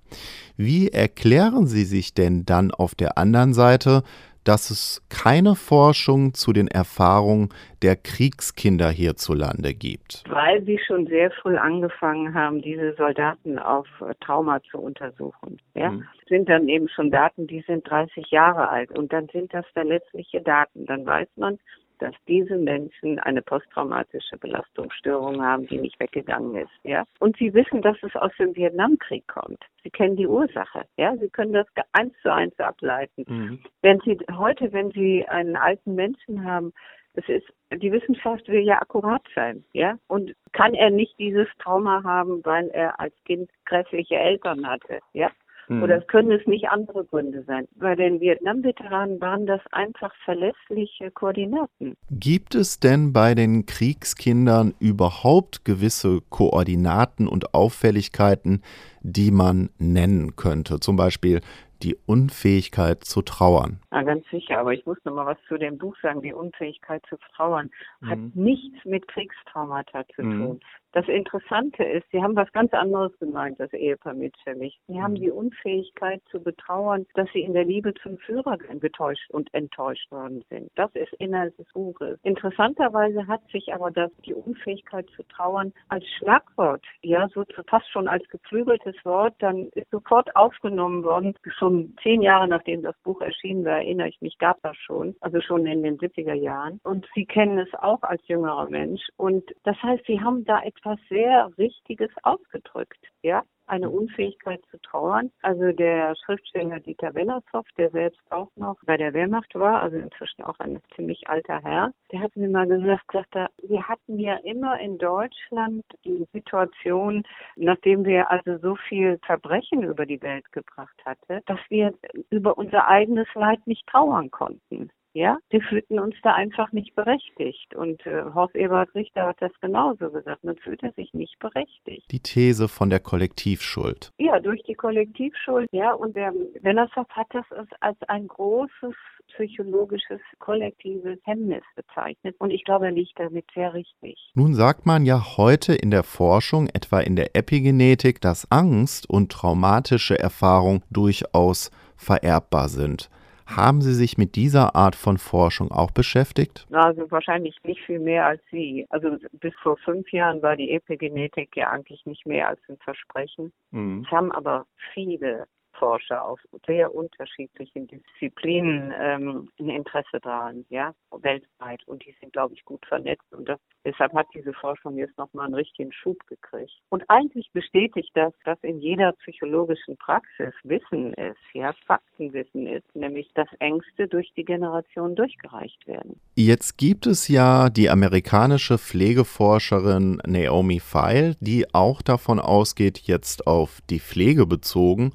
Wie 0.57 0.89
erklären 0.89 1.67
Sie 1.67 1.85
sich 1.85 2.15
denn 2.15 2.45
dann 2.45 2.71
auf 2.71 2.95
der 2.95 3.19
anderen 3.19 3.55
Seite, 3.55 4.03
dass 4.45 4.71
es 4.71 5.03
keine 5.09 5.55
Forschung 5.55 6.35
zu 6.35 6.53
den 6.53 6.69
Erfahrungen 6.69 7.51
der 7.83 7.97
Kriegskinder 7.97 8.91
hierzulande 8.91 9.75
gibt? 9.75 10.25
Weil 10.29 10.63
sie 10.65 10.79
schon 10.79 11.07
sehr 11.07 11.31
früh 11.31 11.57
angefangen 11.57 12.35
haben, 12.35 12.63
diese 12.63 12.95
Soldaten 12.95 13.59
auf 13.59 13.87
Trauma 14.21 14.61
zu 14.71 14.79
untersuchen. 14.79 15.59
Ja? 15.75 15.91
Mhm. 15.91 16.05
Sind 16.29 16.49
dann 16.49 16.69
eben 16.69 16.89
schon 16.89 17.11
Daten, 17.11 17.47
die 17.47 17.63
sind 17.67 17.89
30 17.89 18.31
Jahre 18.31 18.69
alt 18.69 18.97
und 18.97 19.13
dann 19.13 19.29
sind 19.33 19.53
das 19.53 19.67
verlässliche 19.73 20.41
Daten. 20.41 20.87
Dann 20.87 21.05
weiß 21.05 21.29
man, 21.37 21.59
dass 22.03 22.15
diese 22.27 22.57
Menschen 22.57 23.21
eine 23.21 23.43
posttraumatische 23.43 24.37
Belastungsstörung 24.37 25.41
haben, 25.41 25.67
die 25.69 25.79
nicht 25.79 25.99
weggegangen 26.01 26.57
ist, 26.57 26.73
ja. 26.83 27.05
Und 27.21 27.37
sie 27.37 27.55
wissen, 27.55 27.81
dass 27.81 27.97
es 28.03 28.15
aus 28.17 28.33
dem 28.39 28.57
Vietnamkrieg 28.57 29.27
kommt. 29.29 29.63
Sie 29.85 29.91
kennen 29.91 30.17
die 30.17 30.27
Ursache, 30.27 30.85
ja. 30.97 31.17
Sie 31.17 31.29
können 31.29 31.53
das 31.53 31.67
eins 31.93 32.13
zu 32.23 32.33
eins 32.33 32.59
ableiten. 32.59 33.25
Mhm. 33.29 33.61
Wenn 33.83 34.01
Sie 34.01 34.19
heute, 34.37 34.73
wenn 34.73 34.91
Sie 34.91 35.25
einen 35.29 35.57
alten 35.57 35.95
Menschen 35.95 36.45
haben, 36.45 36.73
das 37.15 37.29
ist, 37.29 37.47
die 37.73 37.93
Wissenschaft 37.93 38.49
will 38.49 38.63
ja 38.63 38.81
akkurat 38.81 39.23
sein, 39.35 39.65
ja. 39.73 39.97
Und 40.09 40.35
kann 40.53 40.75
er 40.75 40.91
nicht 40.91 41.17
dieses 41.19 41.47
Trauma 41.61 42.03
haben, 42.03 42.45
weil 42.45 42.69
er 42.71 42.99
als 42.99 43.15
Kind 43.25 43.49
grässliche 43.65 44.17
Eltern 44.17 44.67
hatte, 44.67 44.99
ja? 45.13 45.31
Mhm. 45.69 45.83
Oder 45.83 45.99
es 45.99 46.07
können 46.07 46.33
es 46.33 46.47
nicht 46.47 46.69
andere 46.69 47.05
Gründe 47.05 47.45
sein. 47.45 47.67
Bei 47.77 47.95
den 47.95 48.21
Vietnam-Veteranen 48.21 49.21
waren 49.21 49.47
das 49.47 49.61
einfach 49.73 50.15
verlässliche 50.25 51.11
Koordinaten. 51.11 51.97
Gibt 52.11 52.55
es 52.55 52.81
denn 52.81 53.13
bei 53.13 53.35
den 53.35 53.67
Kriegskindern 53.67 54.75
überhaupt 54.81 55.65
gewisse 55.65 56.21
Koordinaten 56.29 57.29
und 57.29 57.55
Auffälligkeiten, 57.55 58.63
die 59.03 59.31
man 59.31 59.71
nennen 59.79 60.37
könnte? 60.37 60.81
Zum 60.81 60.97
Beispiel 60.97 61.41
die 61.83 61.97
Unfähigkeit 62.07 63.05
zu 63.05 63.23
trauern. 63.23 63.81
Ja, 63.91 64.03
ganz 64.03 64.25
sicher, 64.31 64.59
aber 64.59 64.73
ich 64.73 64.87
muss 64.87 64.99
noch 65.05 65.15
mal 65.15 65.27
was 65.27 65.39
zu 65.49 65.59
dem 65.59 65.79
Buch 65.79 65.97
sagen. 66.01 66.23
Die 66.23 66.33
Unfähigkeit 66.33 67.03
zu 67.09 67.17
trauern 67.35 67.71
hat 68.07 68.19
mhm. 68.19 68.33
nichts 68.35 68.85
mit 68.85 69.09
Kriegstraumata 69.09 70.05
zu 70.15 70.23
mhm. 70.23 70.39
tun. 70.39 70.61
Das 70.93 71.09
Interessante 71.09 71.83
ist, 71.85 72.07
Sie 72.13 72.23
haben 72.23 72.37
was 72.37 72.53
ganz 72.53 72.73
anderes 72.75 73.19
gemeint, 73.19 73.59
das 73.59 73.73
Ehepaar 73.73 74.13
Mitschewig. 74.13 74.79
Sie 74.89 75.01
haben 75.01 75.13
mhm. 75.13 75.21
die 75.21 75.31
Unfähigkeit 75.31 76.21
zu 76.31 76.43
betrauern, 76.43 77.07
dass 77.15 77.29
Sie 77.33 77.41
in 77.41 77.55
der 77.55 77.65
Liebe 77.65 77.95
zum 77.95 78.19
Führer 78.19 78.59
getäuscht 78.59 79.31
und 79.31 79.53
enttäuscht 79.55 80.11
worden 80.11 80.45
sind. 80.51 80.71
Das 80.75 80.95
ist 80.95 81.13
Inhalt 81.15 81.59
des 81.59 81.67
Buches. 81.73 82.19
Interessanterweise 82.23 83.27
hat 83.27 83.41
sich 83.51 83.73
aber 83.73 83.91
das, 83.91 84.11
die 84.27 84.35
Unfähigkeit 84.35 85.09
zu 85.17 85.23
trauern 85.25 85.73
als 85.89 86.05
Schlagwort, 86.19 86.85
ja, 87.03 87.27
so 87.29 87.45
fast 87.67 87.91
schon 87.91 88.07
als 88.07 88.29
geflügeltes 88.29 88.97
Wort, 89.05 89.35
dann 89.39 89.69
ist 89.75 89.91
sofort 89.91 90.35
aufgenommen 90.37 91.05
worden. 91.05 91.35
Schon 91.59 91.97
zehn 92.03 92.21
Jahre 92.21 92.49
nachdem 92.49 92.83
das 92.83 92.97
Buch 93.03 93.23
erschienen 93.23 93.65
war, 93.65 93.79
erinnere 93.79 94.09
ich 94.09 94.21
mich, 94.21 94.37
gab 94.37 94.61
das 94.63 94.77
schon, 94.77 95.17
also 95.21 95.41
schon 95.41 95.65
in 95.65 95.83
den 95.83 95.97
70er 95.97 96.35
Jahren. 96.35 96.81
Und 96.85 97.09
Sie 97.15 97.25
kennen 97.25 97.59
es 97.59 97.73
auch 97.75 98.03
als 98.03 98.21
jüngerer 98.29 98.69
Mensch. 98.69 99.01
Und 99.17 99.45
das 99.65 99.83
heißt, 99.83 100.05
Sie 100.07 100.21
haben 100.21 100.45
da 100.45 100.61
etwas 100.63 100.82
etwas 100.83 100.99
sehr 101.09 101.51
Richtiges 101.59 102.11
ausgedrückt. 102.23 102.99
Ja, 103.23 103.43
eine 103.67 103.89
Unfähigkeit 103.89 104.61
zu 104.71 104.79
trauern. 104.83 105.31
Also 105.43 105.73
der 105.73 106.15
Schriftsteller 106.17 106.81
Dieter 106.81 107.15
Wellershoff, 107.15 107.67
der 107.79 107.91
selbst 107.91 108.21
auch 108.31 108.49
noch 108.57 108.77
bei 108.85 108.97
der 108.97 109.15
Wehrmacht 109.15 109.55
war, 109.55 109.83
also 109.83 109.97
inzwischen 109.97 110.43
auch 110.43 110.59
ein 110.59 110.81
ziemlich 110.97 111.29
alter 111.29 111.61
Herr, 111.63 111.93
der 112.11 112.21
hat 112.21 112.35
mir 112.37 112.49
mal 112.49 112.67
gesagt, 112.67 113.13
sagte, 113.13 113.47
wir 113.63 113.89
hatten 113.89 114.19
ja 114.19 114.37
immer 114.45 114.79
in 114.81 114.99
Deutschland 114.99 115.85
die 116.05 116.27
Situation, 116.33 117.23
nachdem 117.57 118.05
wir 118.05 118.31
also 118.31 118.59
so 118.59 118.77
viel 118.89 119.19
Verbrechen 119.25 119.85
über 119.85 120.05
die 120.05 120.21
Welt 120.23 120.51
gebracht 120.53 121.01
hatte, 121.05 121.43
dass 121.47 121.61
wir 121.69 121.95
über 122.31 122.59
unser 122.59 122.89
eigenes 122.89 123.29
Leid 123.35 123.65
nicht 123.67 123.87
trauern 123.87 124.31
konnten. 124.31 124.91
Ja, 125.15 125.39
die 125.53 125.61
fühlten 125.61 125.99
uns 125.99 126.15
da 126.23 126.35
einfach 126.35 126.73
nicht 126.73 126.95
berechtigt. 126.95 127.75
Und 127.75 128.05
äh, 128.07 128.23
Horst 128.35 128.55
Eberhard 128.55 128.95
Richter 128.95 129.27
hat 129.27 129.37
das 129.41 129.53
genauso 129.61 130.11
gesagt. 130.11 130.43
Man 130.43 130.57
fühlte 130.57 130.93
sich 130.97 131.13
nicht 131.13 131.39
berechtigt. 131.39 132.11
Die 132.11 132.21
These 132.21 132.69
von 132.69 132.89
der 132.89 133.01
Kollektivschuld. 133.01 134.11
Ja, 134.19 134.41
durch 134.41 134.63
die 134.63 134.75
Kollektivschuld. 134.75 135.69
Ja, 135.73 135.93
und 135.93 136.17
der 136.17 136.33
Wennershoff 136.63 137.09
hat 137.11 137.27
das 137.31 137.45
als 137.81 137.99
ein 138.09 138.27
großes 138.27 138.95
psychologisches 139.35 140.21
kollektives 140.39 141.19
Hemmnis 141.25 141.63
bezeichnet. 141.75 142.35
Und 142.39 142.51
ich 142.51 142.65
glaube, 142.65 142.87
er 142.87 142.93
liegt 142.93 143.19
damit 143.19 143.47
sehr 143.55 143.73
richtig. 143.75 144.19
Nun 144.35 144.55
sagt 144.55 144.87
man 144.87 145.05
ja 145.05 145.37
heute 145.37 145.75
in 145.75 145.91
der 145.91 146.03
Forschung, 146.03 146.69
etwa 146.69 147.01
in 147.01 147.17
der 147.17 147.37
Epigenetik, 147.37 148.21
dass 148.21 148.51
Angst 148.51 149.09
und 149.09 149.33
traumatische 149.33 150.19
Erfahrung 150.19 150.83
durchaus 150.91 151.71
vererbbar 151.97 152.69
sind. 152.69 153.11
Haben 153.47 153.81
Sie 153.83 153.95
sich 153.95 154.19
mit 154.19 154.37
dieser 154.37 154.75
Art 154.75 154.97
von 154.97 155.19
Forschung 155.19 155.71
auch 155.71 155.91
beschäftigt? 155.91 156.67
Also 156.73 157.11
wahrscheinlich 157.11 157.57
nicht 157.65 157.81
viel 157.83 157.99
mehr 157.99 158.27
als 158.27 158.41
Sie. 158.51 158.87
Also 158.91 159.17
bis 159.33 159.55
vor 159.63 159.77
fünf 159.79 160.11
Jahren 160.13 160.43
war 160.43 160.57
die 160.57 160.71
Epigenetik 160.71 161.57
ja 161.57 161.71
eigentlich 161.71 162.05
nicht 162.07 162.27
mehr 162.27 162.49
als 162.49 162.61
ein 162.69 162.79
Versprechen. 162.79 163.53
Mhm. 163.71 164.05
Es 164.05 164.11
haben 164.11 164.33
aber 164.33 164.67
viele 164.95 165.47
Forscher 165.73 166.25
aus 166.25 166.39
sehr 166.67 166.95
unterschiedlichen 166.95 167.87
Disziplinen 167.87 168.93
ähm, 168.99 169.49
ein 169.59 169.69
Interesse 169.69 170.21
daran, 170.21 170.65
ja, 170.69 170.95
weltweit. 171.11 171.87
Und 171.87 172.05
die 172.05 172.15
sind, 172.21 172.33
glaube 172.33 172.55
ich, 172.55 172.65
gut 172.65 172.85
vernetzt. 172.87 173.33
Und 173.33 173.49
das, 173.49 173.59
deshalb 173.85 174.13
hat 174.15 174.27
diese 174.35 174.53
Forschung 174.53 174.97
jetzt 174.97 175.17
nochmal 175.19 175.47
einen 175.47 175.55
richtigen 175.55 175.93
Schub 175.93 176.19
gekriegt. 176.27 176.73
Und 176.91 177.05
eigentlich 177.09 177.51
bestätigt 177.53 178.11
das, 178.15 178.33
dass 178.45 178.59
in 178.63 178.81
jeder 178.81 179.13
psychologischen 179.13 179.97
Praxis 179.97 180.55
Wissen 180.63 181.15
ist, 181.15 181.39
ja, 181.55 181.73
Faktenwissen 181.87 182.67
ist, 182.67 182.95
nämlich 182.95 183.31
dass 183.35 183.49
Ängste 183.59 184.09
durch 184.09 184.33
die 184.37 184.45
Generation 184.45 185.15
durchgereicht 185.15 185.87
werden. 185.87 186.21
Jetzt 186.35 186.79
gibt 186.79 187.07
es 187.07 187.29
ja 187.29 187.71
die 187.71 187.91
amerikanische 187.91 188.79
Pflegeforscherin 188.79 190.21
Naomi 190.27 190.81
Feil, 190.81 191.37
die 191.41 191.67
auch 191.73 192.03
davon 192.03 192.39
ausgeht, 192.39 192.99
jetzt 192.99 193.47
auf 193.47 193.81
die 193.91 194.01
Pflege 194.01 194.47
bezogen, 194.47 195.13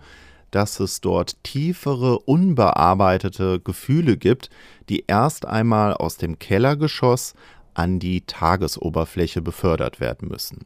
dass 0.58 0.80
es 0.80 1.02
dort 1.02 1.44
tiefere, 1.44 2.18
unbearbeitete 2.18 3.60
Gefühle 3.60 4.18
gibt, 4.18 4.50
die 4.90 5.04
erst 5.06 5.46
einmal 5.46 5.94
aus 5.94 6.18
dem 6.18 6.40
Kellergeschoss 6.40 7.36
an 7.76 8.00
die 8.00 8.22
Tagesoberfläche 8.22 9.44
befördert 9.44 10.00
werden 10.00 10.30
müssen. 10.30 10.66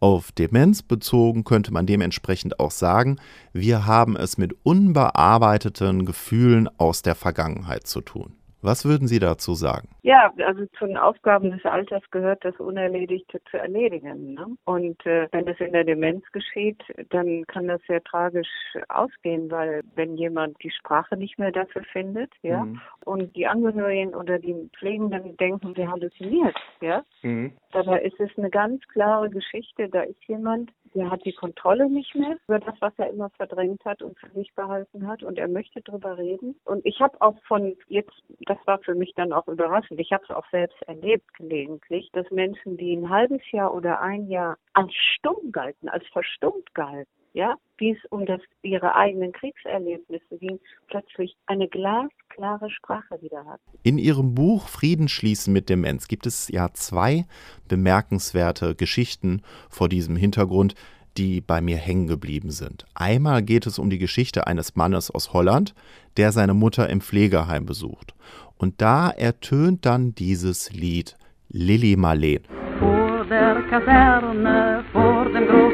Auf 0.00 0.32
Demenz 0.32 0.82
bezogen 0.82 1.44
könnte 1.44 1.72
man 1.72 1.86
dementsprechend 1.86 2.58
auch 2.58 2.72
sagen, 2.72 3.20
wir 3.52 3.86
haben 3.86 4.16
es 4.16 4.36
mit 4.36 4.56
unbearbeiteten 4.64 6.06
Gefühlen 6.06 6.68
aus 6.78 7.02
der 7.02 7.14
Vergangenheit 7.14 7.86
zu 7.86 8.00
tun. 8.00 8.34
Was 8.62 8.84
würden 8.84 9.08
Sie 9.08 9.18
dazu 9.18 9.54
sagen? 9.54 9.88
Ja, 10.02 10.32
also 10.46 10.66
zu 10.78 10.86
den 10.86 10.96
Aufgaben 10.96 11.50
des 11.50 11.64
Alters 11.64 12.02
gehört 12.10 12.44
das 12.44 12.56
Unerledigte 12.56 13.40
zu 13.50 13.56
erledigen. 13.56 14.34
Ne? 14.34 14.46
Und 14.64 15.04
äh, 15.06 15.28
wenn 15.32 15.48
es 15.48 15.58
in 15.60 15.72
der 15.72 15.84
Demenz 15.84 16.24
geschieht, 16.32 16.82
dann 17.10 17.46
kann 17.46 17.68
das 17.68 17.80
sehr 17.86 18.02
tragisch 18.02 18.48
ausgehen, 18.88 19.50
weil 19.50 19.82
wenn 19.94 20.16
jemand 20.16 20.62
die 20.62 20.70
Sprache 20.70 21.16
nicht 21.16 21.38
mehr 21.38 21.52
dafür 21.52 21.82
findet, 21.92 22.32
ja, 22.42 22.64
mhm. 22.64 22.80
und 23.04 23.34
die 23.34 23.46
Angehörigen 23.46 24.14
oder 24.14 24.38
die 24.38 24.68
Pflegenden 24.78 25.36
denken, 25.36 25.74
sie 25.74 25.88
halluziniert, 25.88 26.56
ja, 26.80 27.04
mhm. 27.22 27.52
Dabei 27.72 28.02
ist 28.02 28.18
es 28.20 28.30
eine 28.36 28.50
ganz 28.50 28.82
klare 28.88 29.30
Geschichte. 29.30 29.88
Da 29.88 30.02
ist 30.02 30.22
jemand, 30.26 30.70
der 30.94 31.10
hat 31.10 31.24
die 31.24 31.32
Kontrolle 31.32 31.88
nicht 31.88 32.14
mehr 32.14 32.36
über 32.46 32.58
das, 32.58 32.74
was 32.80 32.92
er 32.98 33.10
immer 33.10 33.30
verdrängt 33.30 33.84
hat 33.84 34.02
und 34.02 34.18
für 34.18 34.30
sich 34.30 34.52
behalten 34.54 35.06
hat 35.06 35.22
und 35.22 35.38
er 35.38 35.48
möchte 35.48 35.80
drüber 35.82 36.18
reden. 36.18 36.56
Und 36.64 36.84
ich 36.84 37.00
habe 37.00 37.20
auch 37.20 37.36
von 37.46 37.76
jetzt, 37.88 38.22
das 38.46 38.58
war 38.66 38.78
für 38.80 38.94
mich 38.94 39.12
dann 39.14 39.32
auch 39.32 39.46
überraschend, 39.48 40.00
ich 40.00 40.12
habe 40.12 40.24
es 40.24 40.30
auch 40.30 40.48
selbst 40.50 40.80
erlebt 40.82 41.32
gelegentlich, 41.34 42.10
dass 42.12 42.30
Menschen, 42.30 42.76
die 42.76 42.96
ein 42.96 43.08
halbes 43.08 43.42
Jahr 43.52 43.74
oder 43.74 44.00
ein 44.00 44.28
Jahr 44.28 44.56
als 44.72 44.92
stumm 44.94 45.52
galten, 45.52 45.88
als 45.88 46.06
verstummt 46.08 46.74
galten, 46.74 47.19
ja, 47.32 47.54
wie 47.78 47.92
es 47.92 47.98
um 48.10 48.26
das, 48.26 48.40
ihre 48.62 48.94
eigenen 48.94 49.32
Kriegserlebnisse 49.32 50.38
ging, 50.38 50.60
plötzlich 50.88 51.36
eine 51.46 51.68
glasklare 51.68 52.70
Sprache 52.70 53.20
wieder 53.22 53.44
hat. 53.46 53.60
In 53.82 53.98
Ihrem 53.98 54.34
Buch 54.34 54.68
Frieden 54.68 55.08
schließen 55.08 55.52
mit 55.52 55.68
Demenz 55.68 56.08
gibt 56.08 56.26
es 56.26 56.48
ja 56.48 56.72
zwei 56.72 57.26
bemerkenswerte 57.68 58.74
Geschichten 58.74 59.42
vor 59.68 59.88
diesem 59.88 60.16
Hintergrund, 60.16 60.74
die 61.16 61.40
bei 61.40 61.60
mir 61.60 61.76
hängen 61.76 62.06
geblieben 62.06 62.50
sind. 62.50 62.86
Einmal 62.94 63.42
geht 63.42 63.66
es 63.66 63.78
um 63.78 63.90
die 63.90 63.98
Geschichte 63.98 64.46
eines 64.46 64.76
Mannes 64.76 65.10
aus 65.10 65.32
Holland, 65.32 65.74
der 66.16 66.32
seine 66.32 66.54
Mutter 66.54 66.88
im 66.88 67.00
Pflegeheim 67.00 67.66
besucht. 67.66 68.14
Und 68.56 68.80
da 68.80 69.10
ertönt 69.10 69.86
dann 69.86 70.14
dieses 70.14 70.72
Lied 70.72 71.16
Lilly 71.48 71.96
Marleen. 71.96 72.42
Vor 72.78 73.24
der 73.24 73.62
Kaserne, 73.70 74.84
vor 74.92 75.24
dem 75.24 75.46
großen 75.46 75.69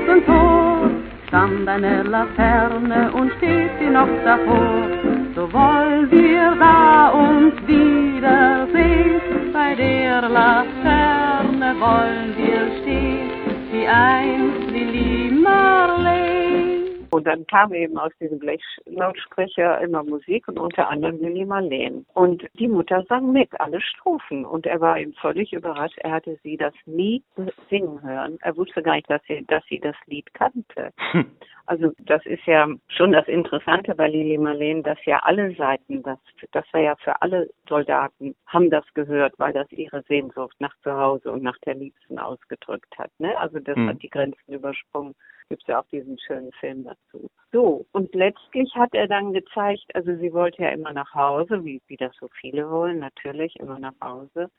stand 1.37 1.69
eine 1.69 2.03
Laterne 2.03 3.13
und 3.13 3.31
steht 3.37 3.71
sie 3.79 3.91
noch 3.91 4.09
davor. 4.25 4.89
So 5.35 5.53
wollen 5.53 6.11
wir 6.11 6.57
da 6.59 7.09
uns 7.11 7.55
wiedersehen, 7.67 9.21
bei 9.53 9.75
der 9.75 10.23
Laterne 10.23 11.75
wollen 11.79 12.35
wir 12.39 12.81
stehen. 12.81 13.31
Wie 13.71 13.87
einst 13.87 14.71
Lili 14.71 15.31
Marley. 15.31 16.76
Und 17.11 17.27
dann 17.27 17.47
kam 17.47 17.73
eben 17.75 17.99
aus 17.99 18.13
diesem 18.21 18.39
Blechlautsprecher 18.39 19.81
immer 19.81 20.03
Musik 20.03 20.49
und 20.49 20.59
unter 20.59 20.89
anderem 20.89 21.19
Lili 21.19 21.45
Marleen. 21.45 22.07
Und 22.15 22.45
die 22.55 22.69
Mutter 22.69 23.05
sang 23.09 23.33
mit, 23.33 23.49
alle 23.61 23.81
Strophen. 23.81 24.45
Und 24.45 24.67
er 24.67 24.81
war 24.81 24.99
eben 24.99 25.13
völlig 25.15 25.53
überrascht. 25.53 25.99
Er 25.99 26.13
hatte 26.13 26.39
sie 26.43 26.57
das 26.57 26.75
nie 26.87 27.23
singen 27.71 28.03
hören. 28.03 28.39
Er 28.43 28.57
wusste 28.57 28.83
gar 28.83 28.97
nicht, 28.97 29.11
dass 29.11 29.23
sie, 29.29 29.45
dass 29.47 29.65
sie 29.69 29.81
das 29.81 29.97
Lied 30.07 30.33
kannte. 30.35 30.93
Hm. 31.13 31.27
Also 31.67 31.93
das 31.99 32.25
ist 32.27 32.47
ja 32.47 32.69
schon 32.89 33.13
das 33.13 33.27
Interessante 33.27 33.95
bei 33.95 34.09
Lili 34.09 34.39
Marleen, 34.39 34.85
dass 34.85 35.05
ja 35.05 35.19
alle 35.25 35.53
Seiten, 35.57 36.03
das, 36.05 36.19
das 36.53 36.65
war 36.73 36.81
ja 36.81 36.95
für 36.97 37.21
alle 37.23 37.51
Soldaten, 37.69 38.37
haben 38.47 38.71
das 38.71 38.85
gehört, 38.95 39.35
weil 39.39 39.53
das 39.53 39.71
ihre 39.73 40.03
Sehnsucht 40.03 40.55
nach 40.61 40.75
zu 40.83 40.93
Hause 40.93 41.33
und 41.33 41.43
nach 41.43 41.59
der 41.67 41.75
Liebsten 41.75 42.19
ausgedrückt 42.19 42.97
hat. 42.97 43.11
Ne? 43.19 43.37
Also 43.39 43.59
das 43.59 43.77
mhm. 43.77 43.89
hat 43.89 44.03
die 44.03 44.11
Grenzen 44.11 44.53
übersprungen. 44.53 45.15
Gibt 45.49 45.63
es 45.63 45.69
ja 45.69 45.81
auch 45.81 45.87
diesen 45.93 46.19
schönen 46.19 46.51
Film 46.59 46.85
dazu. 46.85 47.31
So, 47.53 47.87
und 47.93 48.15
letztlich 48.15 48.75
hat 48.75 48.93
er 48.95 49.07
dann 49.07 49.33
gezeigt, 49.33 49.85
also 49.95 50.17
sie 50.17 50.33
wollte 50.33 50.63
ja 50.63 50.71
immer 50.71 50.93
nach 50.93 51.15
Hause, 51.15 51.65
wie, 51.65 51.81
wie 51.87 51.97
das 51.97 52.13
so 52.19 52.29
viele 52.41 52.69
wollen, 52.69 52.99
natürlich 52.99 53.55
immer 53.57 53.79
nach 53.79 53.95
Hause. 54.03 54.51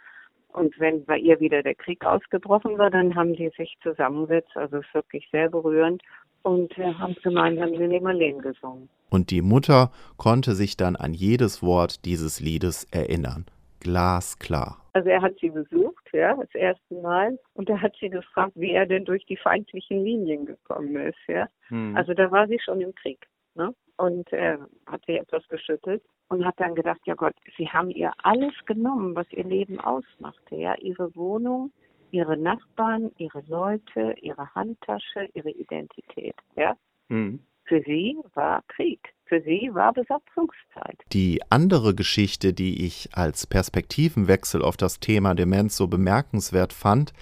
Und 0.49 0.79
wenn 0.79 1.05
bei 1.05 1.17
ihr 1.17 1.39
wieder 1.39 1.61
der 1.61 1.75
Krieg 1.75 2.05
ausgebrochen 2.05 2.77
war, 2.77 2.89
dann 2.89 3.15
haben 3.15 3.33
die 3.35 3.51
sich 3.57 3.77
zusammengesetzt, 3.83 4.55
also 4.55 4.77
ist 4.77 4.93
wirklich 4.93 5.27
sehr 5.31 5.49
berührend 5.49 6.01
und 6.43 6.77
äh, 6.77 6.93
haben 6.93 7.15
gemeinsam 7.21 7.71
Marleen 8.01 8.39
gesungen. 8.39 8.89
Und 9.09 9.31
die 9.31 9.41
Mutter 9.41 9.91
konnte 10.17 10.55
sich 10.55 10.77
dann 10.77 10.95
an 10.95 11.13
jedes 11.13 11.61
Wort 11.61 12.05
dieses 12.05 12.39
Liedes 12.39 12.85
erinnern. 12.91 13.45
Glasklar. 13.87 14.77
Also 14.91 15.07
er 15.09 15.21
hat 15.21 15.35
sie 15.39 15.49
besucht, 15.49 16.09
ja, 16.11 16.35
das 16.35 16.53
erste 16.53 16.95
Mal, 16.95 17.39
und 17.53 17.69
er 17.69 17.81
hat 17.81 17.95
sie 18.01 18.09
gefragt, 18.09 18.51
wie 18.55 18.71
er 18.71 18.85
denn 18.85 19.05
durch 19.05 19.25
die 19.25 19.37
feindlichen 19.37 20.03
Linien 20.03 20.45
gekommen 20.45 20.97
ist, 20.97 21.19
ja. 21.27 21.47
Hm. 21.69 21.95
Also 21.95 22.13
da 22.13 22.29
war 22.29 22.47
sie 22.47 22.59
schon 22.59 22.81
im 22.81 22.93
Krieg, 22.95 23.25
ne? 23.55 23.73
Und 23.95 24.31
äh, 24.33 24.57
hat 24.87 25.01
sie 25.07 25.17
etwas 25.17 25.47
geschüttelt 25.47 26.03
und 26.27 26.45
hat 26.45 26.59
dann 26.59 26.75
gedacht, 26.75 26.99
ja 27.05 27.15
Gott, 27.15 27.33
sie 27.57 27.69
haben 27.69 27.89
ihr 27.89 28.11
alles 28.23 28.53
genommen, 28.65 29.15
was 29.15 29.31
ihr 29.31 29.45
Leben 29.45 29.79
ausmachte, 29.79 30.55
ja, 30.55 30.75
ihre 30.79 31.15
Wohnung, 31.15 31.71
ihre 32.11 32.35
Nachbarn, 32.35 33.11
ihre 33.17 33.41
Leute, 33.47 34.15
ihre 34.21 34.53
Handtasche, 34.53 35.29
ihre 35.33 35.51
Identität. 35.51 36.35
Ja? 36.57 36.75
Mhm. 37.07 37.39
Für 37.63 37.81
sie 37.83 38.17
war 38.33 38.63
Krieg. 38.67 39.13
Für 39.27 39.41
sie 39.41 39.69
war 39.73 39.93
Besatzungszeit. 39.93 40.99
Die 41.11 41.41
andere 41.49 41.93
Geschichte, 41.93 42.53
die 42.53 42.85
ich 42.85 43.09
als 43.11 43.45
Perspektivenwechsel 43.45 44.61
auf 44.61 44.77
das 44.77 44.99
Thema 44.99 45.35
Demenz 45.35 45.75
so 45.75 45.87
bemerkenswert 45.87 46.71
fand, 46.71 47.13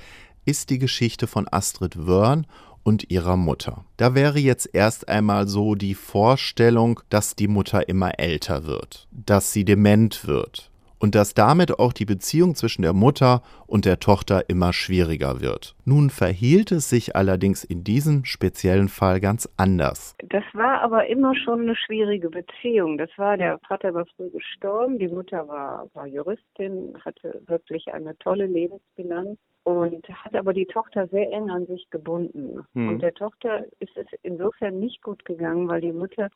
ist 0.45 0.69
die 0.69 0.77
Geschichte 0.77 1.25
von 1.25 1.47
Astrid 1.51 2.05
Wörn 2.05 2.45
und 2.83 3.09
ihrer 3.09 3.35
Mutter. 3.35 3.83
Da 3.97 4.13
wäre 4.13 4.37
jetzt 4.37 4.69
erst 4.73 5.09
einmal 5.09 5.47
so 5.47 5.73
die 5.73 5.95
Vorstellung, 5.95 6.99
dass 7.09 7.35
die 7.35 7.47
Mutter 7.47 7.89
immer 7.89 8.19
älter 8.19 8.65
wird, 8.65 9.07
dass 9.11 9.51
sie 9.51 9.65
dement 9.65 10.27
wird, 10.27 10.69
und 10.99 11.15
dass 11.15 11.33
damit 11.33 11.79
auch 11.79 11.93
die 11.93 12.05
Beziehung 12.05 12.55
zwischen 12.55 12.81
der 12.81 12.93
Mutter 12.93 13.41
und 13.67 13.85
der 13.85 13.99
Tochter 13.99 14.49
immer 14.49 14.73
schwieriger 14.73 15.41
wird. 15.41 15.75
Nun 15.85 16.09
verhielt 16.09 16.71
es 16.71 16.89
sich 16.89 17.15
allerdings 17.15 17.63
in 17.63 17.83
diesem 17.83 18.25
speziellen 18.25 18.87
Fall 18.87 19.19
ganz 19.19 19.49
anders. 19.57 20.15
Das 20.23 20.43
war 20.53 20.81
aber 20.81 21.07
immer 21.07 21.35
schon 21.35 21.61
eine 21.61 21.75
schwierige 21.75 22.29
Beziehung. 22.29 22.97
Das 22.97 23.09
war, 23.17 23.37
der 23.37 23.59
Vater 23.67 23.93
war 23.93 24.05
früh 24.15 24.29
gestorben, 24.29 24.99
die 24.99 25.07
Mutter 25.07 25.47
war, 25.47 25.87
war 25.93 26.07
Juristin, 26.07 26.97
hatte 27.03 27.41
wirklich 27.47 27.93
eine 27.93 28.17
tolle 28.17 28.45
Lebensbilanz 28.45 29.37
und 29.65 30.07
hat 30.09 30.35
aber 30.35 30.53
die 30.53 30.67
Tochter 30.67 31.07
sehr 31.07 31.31
eng 31.31 31.49
an 31.49 31.65
sich 31.65 31.89
gebunden. 31.89 32.63
Mhm. 32.75 32.89
Und 32.89 33.01
der 33.01 33.15
Tochter 33.15 33.65
ist 33.79 33.97
es 33.97 34.05
insofern 34.21 34.79
nicht 34.79 35.01
gut 35.01 35.25
gegangen, 35.25 35.67
weil 35.67 35.81
die 35.81 35.91
Mutter 35.91 36.29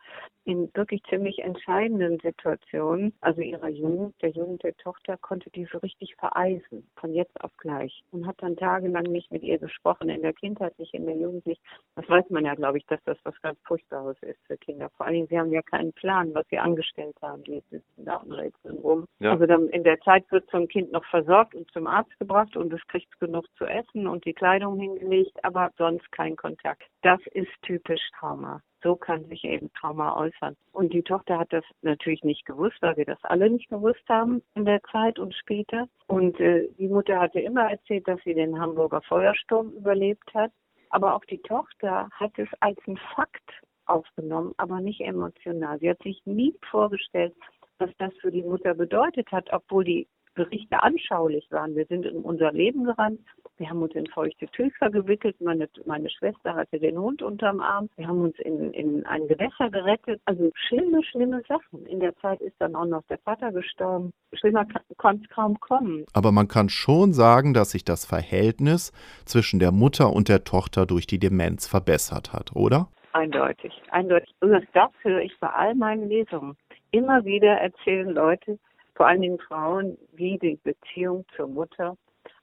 in 0.45 0.67
wirklich 0.73 1.03
ziemlich 1.09 1.37
entscheidenden 1.37 2.17
Situationen, 2.19 3.13
also 3.21 3.41
ihrer 3.41 3.69
Jugend, 3.69 4.19
der 4.23 4.31
Jugend 4.31 4.63
der 4.63 4.75
Tochter, 4.77 5.15
konnte 5.17 5.51
die 5.51 5.65
so 5.71 5.77
richtig 5.77 6.15
vereisen, 6.15 6.89
von 6.95 7.13
jetzt 7.13 7.39
auf 7.41 7.55
gleich. 7.57 8.01
Und 8.09 8.25
hat 8.25 8.41
dann 8.41 8.57
tagelang 8.57 9.03
nicht 9.03 9.31
mit 9.31 9.43
ihr 9.43 9.59
gesprochen, 9.59 10.09
in 10.09 10.23
der 10.23 10.33
Kindheit 10.33 10.77
nicht, 10.79 10.95
in 10.95 11.05
der 11.05 11.15
Jugend 11.15 11.45
nicht. 11.45 11.61
Das 11.95 12.09
weiß 12.09 12.31
man 12.31 12.45
ja, 12.45 12.55
glaube 12.55 12.79
ich, 12.79 12.85
dass 12.87 12.99
das 13.05 13.17
was 13.25 13.39
ganz 13.43 13.59
Furchtbares 13.63 14.17
ist 14.23 14.39
für 14.47 14.57
Kinder. 14.57 14.89
Vor 14.97 15.05
allen 15.05 15.13
Dingen, 15.13 15.27
sie 15.27 15.37
haben 15.37 15.51
ja 15.51 15.61
keinen 15.61 15.93
Plan, 15.93 16.33
was 16.33 16.47
sie 16.49 16.57
angestellt 16.57 17.15
haben. 17.21 17.43
Die 17.43 17.61
sitzen 17.69 18.05
da 18.05 18.15
und 18.15 18.31
rätseln 18.31 18.79
rum. 18.79 19.05
Ja. 19.19 19.33
Also 19.33 19.45
dann 19.45 19.69
in 19.69 19.83
der 19.83 19.99
Zeit 19.99 20.25
wird 20.31 20.49
so 20.49 20.57
ein 20.57 20.67
Kind 20.67 20.91
noch 20.91 21.05
versorgt 21.05 21.53
und 21.53 21.69
zum 21.69 21.85
Arzt 21.85 22.17
gebracht 22.17 22.57
und 22.57 22.73
es 22.73 22.81
kriegt 22.87 23.18
genug 23.19 23.45
zu 23.57 23.65
essen 23.65 24.07
und 24.07 24.25
die 24.25 24.33
Kleidung 24.33 24.79
hingelegt, 24.79 25.43
aber 25.43 25.71
sonst 25.77 26.11
kein 26.11 26.35
Kontakt. 26.35 26.83
Das 27.01 27.19
ist 27.33 27.51
typisch 27.61 28.01
Trauma. 28.19 28.61
So 28.81 28.95
kann 28.95 29.25
sich 29.25 29.43
eben 29.43 29.71
Trauma 29.73 30.15
äußern. 30.15 30.55
Und 30.71 30.93
die 30.93 31.03
Tochter 31.03 31.37
hat 31.37 31.51
das 31.51 31.65
natürlich 31.81 32.23
nicht 32.23 32.45
gewusst, 32.45 32.77
weil 32.81 32.95
wir 32.95 33.05
das 33.05 33.21
alle 33.23 33.49
nicht 33.49 33.69
gewusst 33.69 34.03
haben 34.07 34.41
in 34.55 34.65
der 34.65 34.81
Zeit 34.83 35.19
und 35.19 35.35
später. 35.35 35.87
Und 36.07 36.39
äh, 36.39 36.69
die 36.77 36.87
Mutter 36.87 37.19
hatte 37.19 37.39
immer 37.39 37.69
erzählt, 37.69 38.07
dass 38.07 38.21
sie 38.23 38.33
den 38.33 38.59
Hamburger 38.59 39.01
Feuersturm 39.01 39.71
überlebt 39.71 40.33
hat. 40.33 40.51
Aber 40.91 41.15
auch 41.15 41.25
die 41.25 41.41
Tochter 41.41 42.09
hat 42.11 42.31
es 42.37 42.47
als 42.61 42.79
ein 42.87 42.97
Fakt 43.15 43.51
aufgenommen, 43.85 44.53
aber 44.57 44.79
nicht 44.79 45.01
emotional. 45.01 45.79
Sie 45.79 45.89
hat 45.89 46.01
sich 46.03 46.21
nie 46.25 46.55
vorgestellt, 46.69 47.35
was 47.79 47.89
das 47.97 48.13
für 48.21 48.31
die 48.31 48.43
Mutter 48.43 48.73
bedeutet 48.73 49.31
hat, 49.31 49.51
obwohl 49.51 49.83
die 49.83 50.07
Berichte 50.39 50.81
anschaulich 50.81 51.45
waren. 51.51 51.75
Wir 51.75 51.85
sind 51.87 52.05
in 52.05 52.19
unser 52.19 52.53
Leben 52.53 52.85
gerannt. 52.85 53.19
Wir 53.57 53.69
haben 53.69 53.81
uns 53.81 53.93
in 53.93 54.07
feuchte 54.07 54.47
Tücher 54.47 54.89
gewickelt. 54.89 55.35
Meine, 55.41 55.67
meine 55.85 56.09
Schwester 56.09 56.55
hatte 56.55 56.79
den 56.79 56.97
Hund 56.97 57.21
unterm 57.21 57.59
Arm. 57.59 57.89
Wir 57.97 58.07
haben 58.07 58.21
uns 58.21 58.39
in, 58.39 58.71
in 58.71 59.05
ein 59.05 59.27
Gewässer 59.27 59.69
gerettet. 59.69 60.21
Also 60.23 60.49
schlimme, 60.53 61.03
schlimme 61.03 61.41
Sachen. 61.49 61.85
In 61.87 61.99
der 61.99 62.15
Zeit 62.19 62.39
ist 62.39 62.55
dann 62.59 62.73
auch 62.73 62.85
noch 62.85 63.03
der 63.09 63.17
Vater 63.17 63.51
gestorben. 63.51 64.13
Schlimmer 64.31 64.65
konnte 64.97 65.23
es 65.23 65.29
kaum 65.29 65.59
kommen. 65.59 66.05
Aber 66.13 66.31
man 66.31 66.47
kann 66.47 66.69
schon 66.69 67.11
sagen, 67.11 67.53
dass 67.53 67.71
sich 67.71 67.83
das 67.83 68.05
Verhältnis 68.05 68.93
zwischen 69.25 69.59
der 69.59 69.73
Mutter 69.73 70.13
und 70.13 70.29
der 70.29 70.45
Tochter 70.45 70.85
durch 70.85 71.05
die 71.05 71.19
Demenz 71.19 71.67
verbessert 71.67 72.31
hat, 72.31 72.55
oder? 72.55 72.87
Eindeutig, 73.11 73.73
eindeutig. 73.91 74.33
Und 74.39 74.51
das 74.71 74.91
höre 75.01 75.19
ich 75.19 75.37
bei 75.41 75.49
all 75.49 75.75
meinen 75.75 76.07
Lesungen. 76.07 76.55
Immer 76.91 77.25
wieder 77.25 77.55
erzählen 77.55 78.09
Leute, 78.09 78.57
vor 78.99 79.07
allen 79.07 79.21
Dingen 79.21 79.39
Frauen, 79.39 79.97
wie 80.11 80.37
die 80.37 80.59
Beziehung 80.61 81.23
zur 81.37 81.47
Mutter 81.47 81.95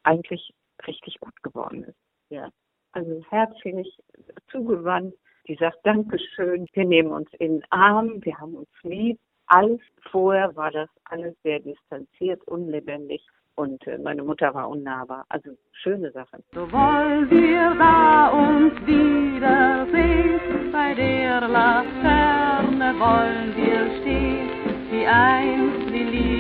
eigentlich 0.05 0.55
richtig 0.87 1.21
gut 1.21 1.43
geworden 1.43 1.85
ist. 1.85 1.99
Ja. 2.31 2.49
Also 2.93 3.23
herzlich 3.29 4.03
zugewandt, 4.51 5.15
die 5.49 5.57
sagt 5.57 5.81
Dankeschön, 5.85 6.67
wir 6.73 6.85
nehmen 6.87 7.13
uns 7.13 7.29
in 7.41 7.59
den 7.59 7.65
Arm, 7.69 8.25
wir 8.25 8.39
haben 8.39 8.55
uns 8.55 8.71
lieb. 8.85 9.19
Alles 9.49 9.81
vorher 10.11 10.57
war 10.57 10.71
das 10.71 10.89
alles 11.05 11.37
sehr 11.43 11.61
distanziert, 11.61 12.43
unlebendig 12.49 13.21
und 13.57 13.87
äh, 13.87 13.99
meine 13.99 14.23
Mutter 14.23 14.55
war 14.55 14.71
unnahbar. 14.71 15.27
Also 15.29 15.51
schöne 15.73 16.11
Sachen. 16.13 16.43
So 16.55 16.73
wollen 16.73 17.31
wir 17.31 17.75
da 17.79 18.29
uns 18.29 18.73
wiedersehen, 18.87 20.73
bei 20.73 20.95
der 20.95 21.47
Laterne 21.49 22.99
wollen 22.99 23.55
wir 23.55 24.01
stehen, 24.01 24.49
wie 24.91 25.07
einst 25.07 25.91
Lili 25.91 26.17
Marley. 26.17 26.36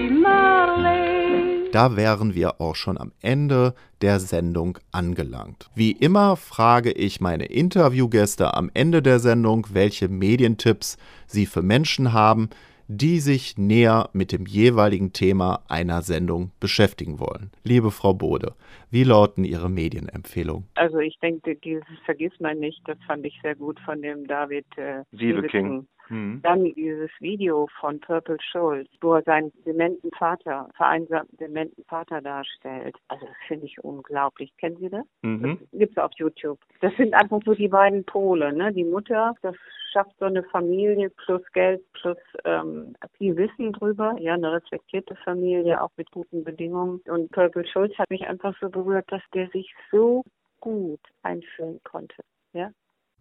Da 1.76 1.94
wären 1.94 2.34
wir 2.34 2.58
auch 2.60 2.74
schon 2.74 2.96
am 2.96 3.12
Ende 3.20 3.74
der 4.00 4.18
Sendung 4.18 4.78
angelangt. 4.92 5.68
Wie 5.74 5.92
immer 5.92 6.36
frage 6.36 6.90
ich 6.90 7.20
meine 7.20 7.44
Interviewgäste 7.44 8.54
am 8.54 8.70
Ende 8.72 9.02
der 9.02 9.18
Sendung, 9.18 9.66
welche 9.72 10.08
Medientipps 10.08 10.96
sie 11.26 11.44
für 11.44 11.60
Menschen 11.60 12.14
haben, 12.14 12.48
die 12.88 13.18
sich 13.18 13.58
näher 13.58 14.08
mit 14.12 14.32
dem 14.32 14.46
jeweiligen 14.46 15.12
Thema 15.12 15.64
einer 15.68 16.02
Sendung 16.02 16.52
beschäftigen 16.60 17.18
wollen. 17.18 17.50
Liebe 17.64 17.90
Frau 17.90 18.14
Bode, 18.14 18.54
wie 18.90 19.04
lauten 19.04 19.44
Ihre 19.44 19.68
Medienempfehlungen? 19.68 20.68
Also 20.76 20.98
ich 20.98 21.18
denke, 21.20 21.56
dieses 21.56 21.84
Vergiss 22.04 22.32
man 22.38 22.58
nicht, 22.58 22.80
das 22.86 22.96
fand 23.06 23.26
ich 23.26 23.38
sehr 23.42 23.56
gut 23.56 23.78
von 23.80 24.00
dem 24.02 24.26
David 24.26 24.66
äh, 24.76 25.02
Siebeking. 25.12 25.86
Mhm. 26.08 26.40
Dann 26.42 26.64
dieses 26.64 27.10
Video 27.20 27.68
von 27.80 28.00
Purple 28.00 28.38
Schulz, 28.40 28.88
wo 29.00 29.14
er 29.14 29.22
seinen 29.22 29.52
dementen 29.64 30.10
Vater, 30.12 30.68
vereinsamten 30.76 31.36
dementen 31.36 31.84
Vater 31.84 32.20
darstellt. 32.20 32.96
Also 33.08 33.26
das 33.26 33.36
finde 33.48 33.66
ich 33.66 33.82
unglaublich. 33.82 34.56
Kennen 34.58 34.76
Sie 34.78 34.88
das? 34.88 35.04
Mhm. 35.22 35.58
Das 35.60 35.78
gibt's 35.78 35.98
auf 35.98 36.12
YouTube. 36.16 36.58
Das 36.80 36.94
sind 36.96 37.14
einfach 37.14 37.40
so 37.44 37.54
die 37.54 37.68
beiden 37.68 38.04
Pole, 38.04 38.52
ne? 38.52 38.72
Die 38.72 38.84
Mutter, 38.84 39.34
das 39.42 39.56
schafft 39.92 40.16
so 40.18 40.26
eine 40.26 40.42
Familie 40.44 41.10
plus 41.10 41.42
Geld 41.52 41.82
plus 41.94 42.18
ähm, 42.44 42.94
viel 43.16 43.36
Wissen 43.36 43.72
drüber, 43.72 44.14
ja, 44.18 44.34
eine 44.34 44.52
respektierte 44.52 45.16
Familie, 45.16 45.82
auch 45.82 45.90
mit 45.96 46.10
guten 46.10 46.44
Bedingungen. 46.44 47.00
Und 47.08 47.30
Purple 47.32 47.66
Schulz 47.66 47.96
hat 47.98 48.10
mich 48.10 48.26
einfach 48.26 48.54
so 48.60 48.68
berührt, 48.68 49.10
dass 49.10 49.22
der 49.34 49.48
sich 49.48 49.74
so 49.90 50.22
gut 50.60 51.00
einfühlen 51.22 51.80
konnte. 51.84 52.16
Ja, 52.52 52.70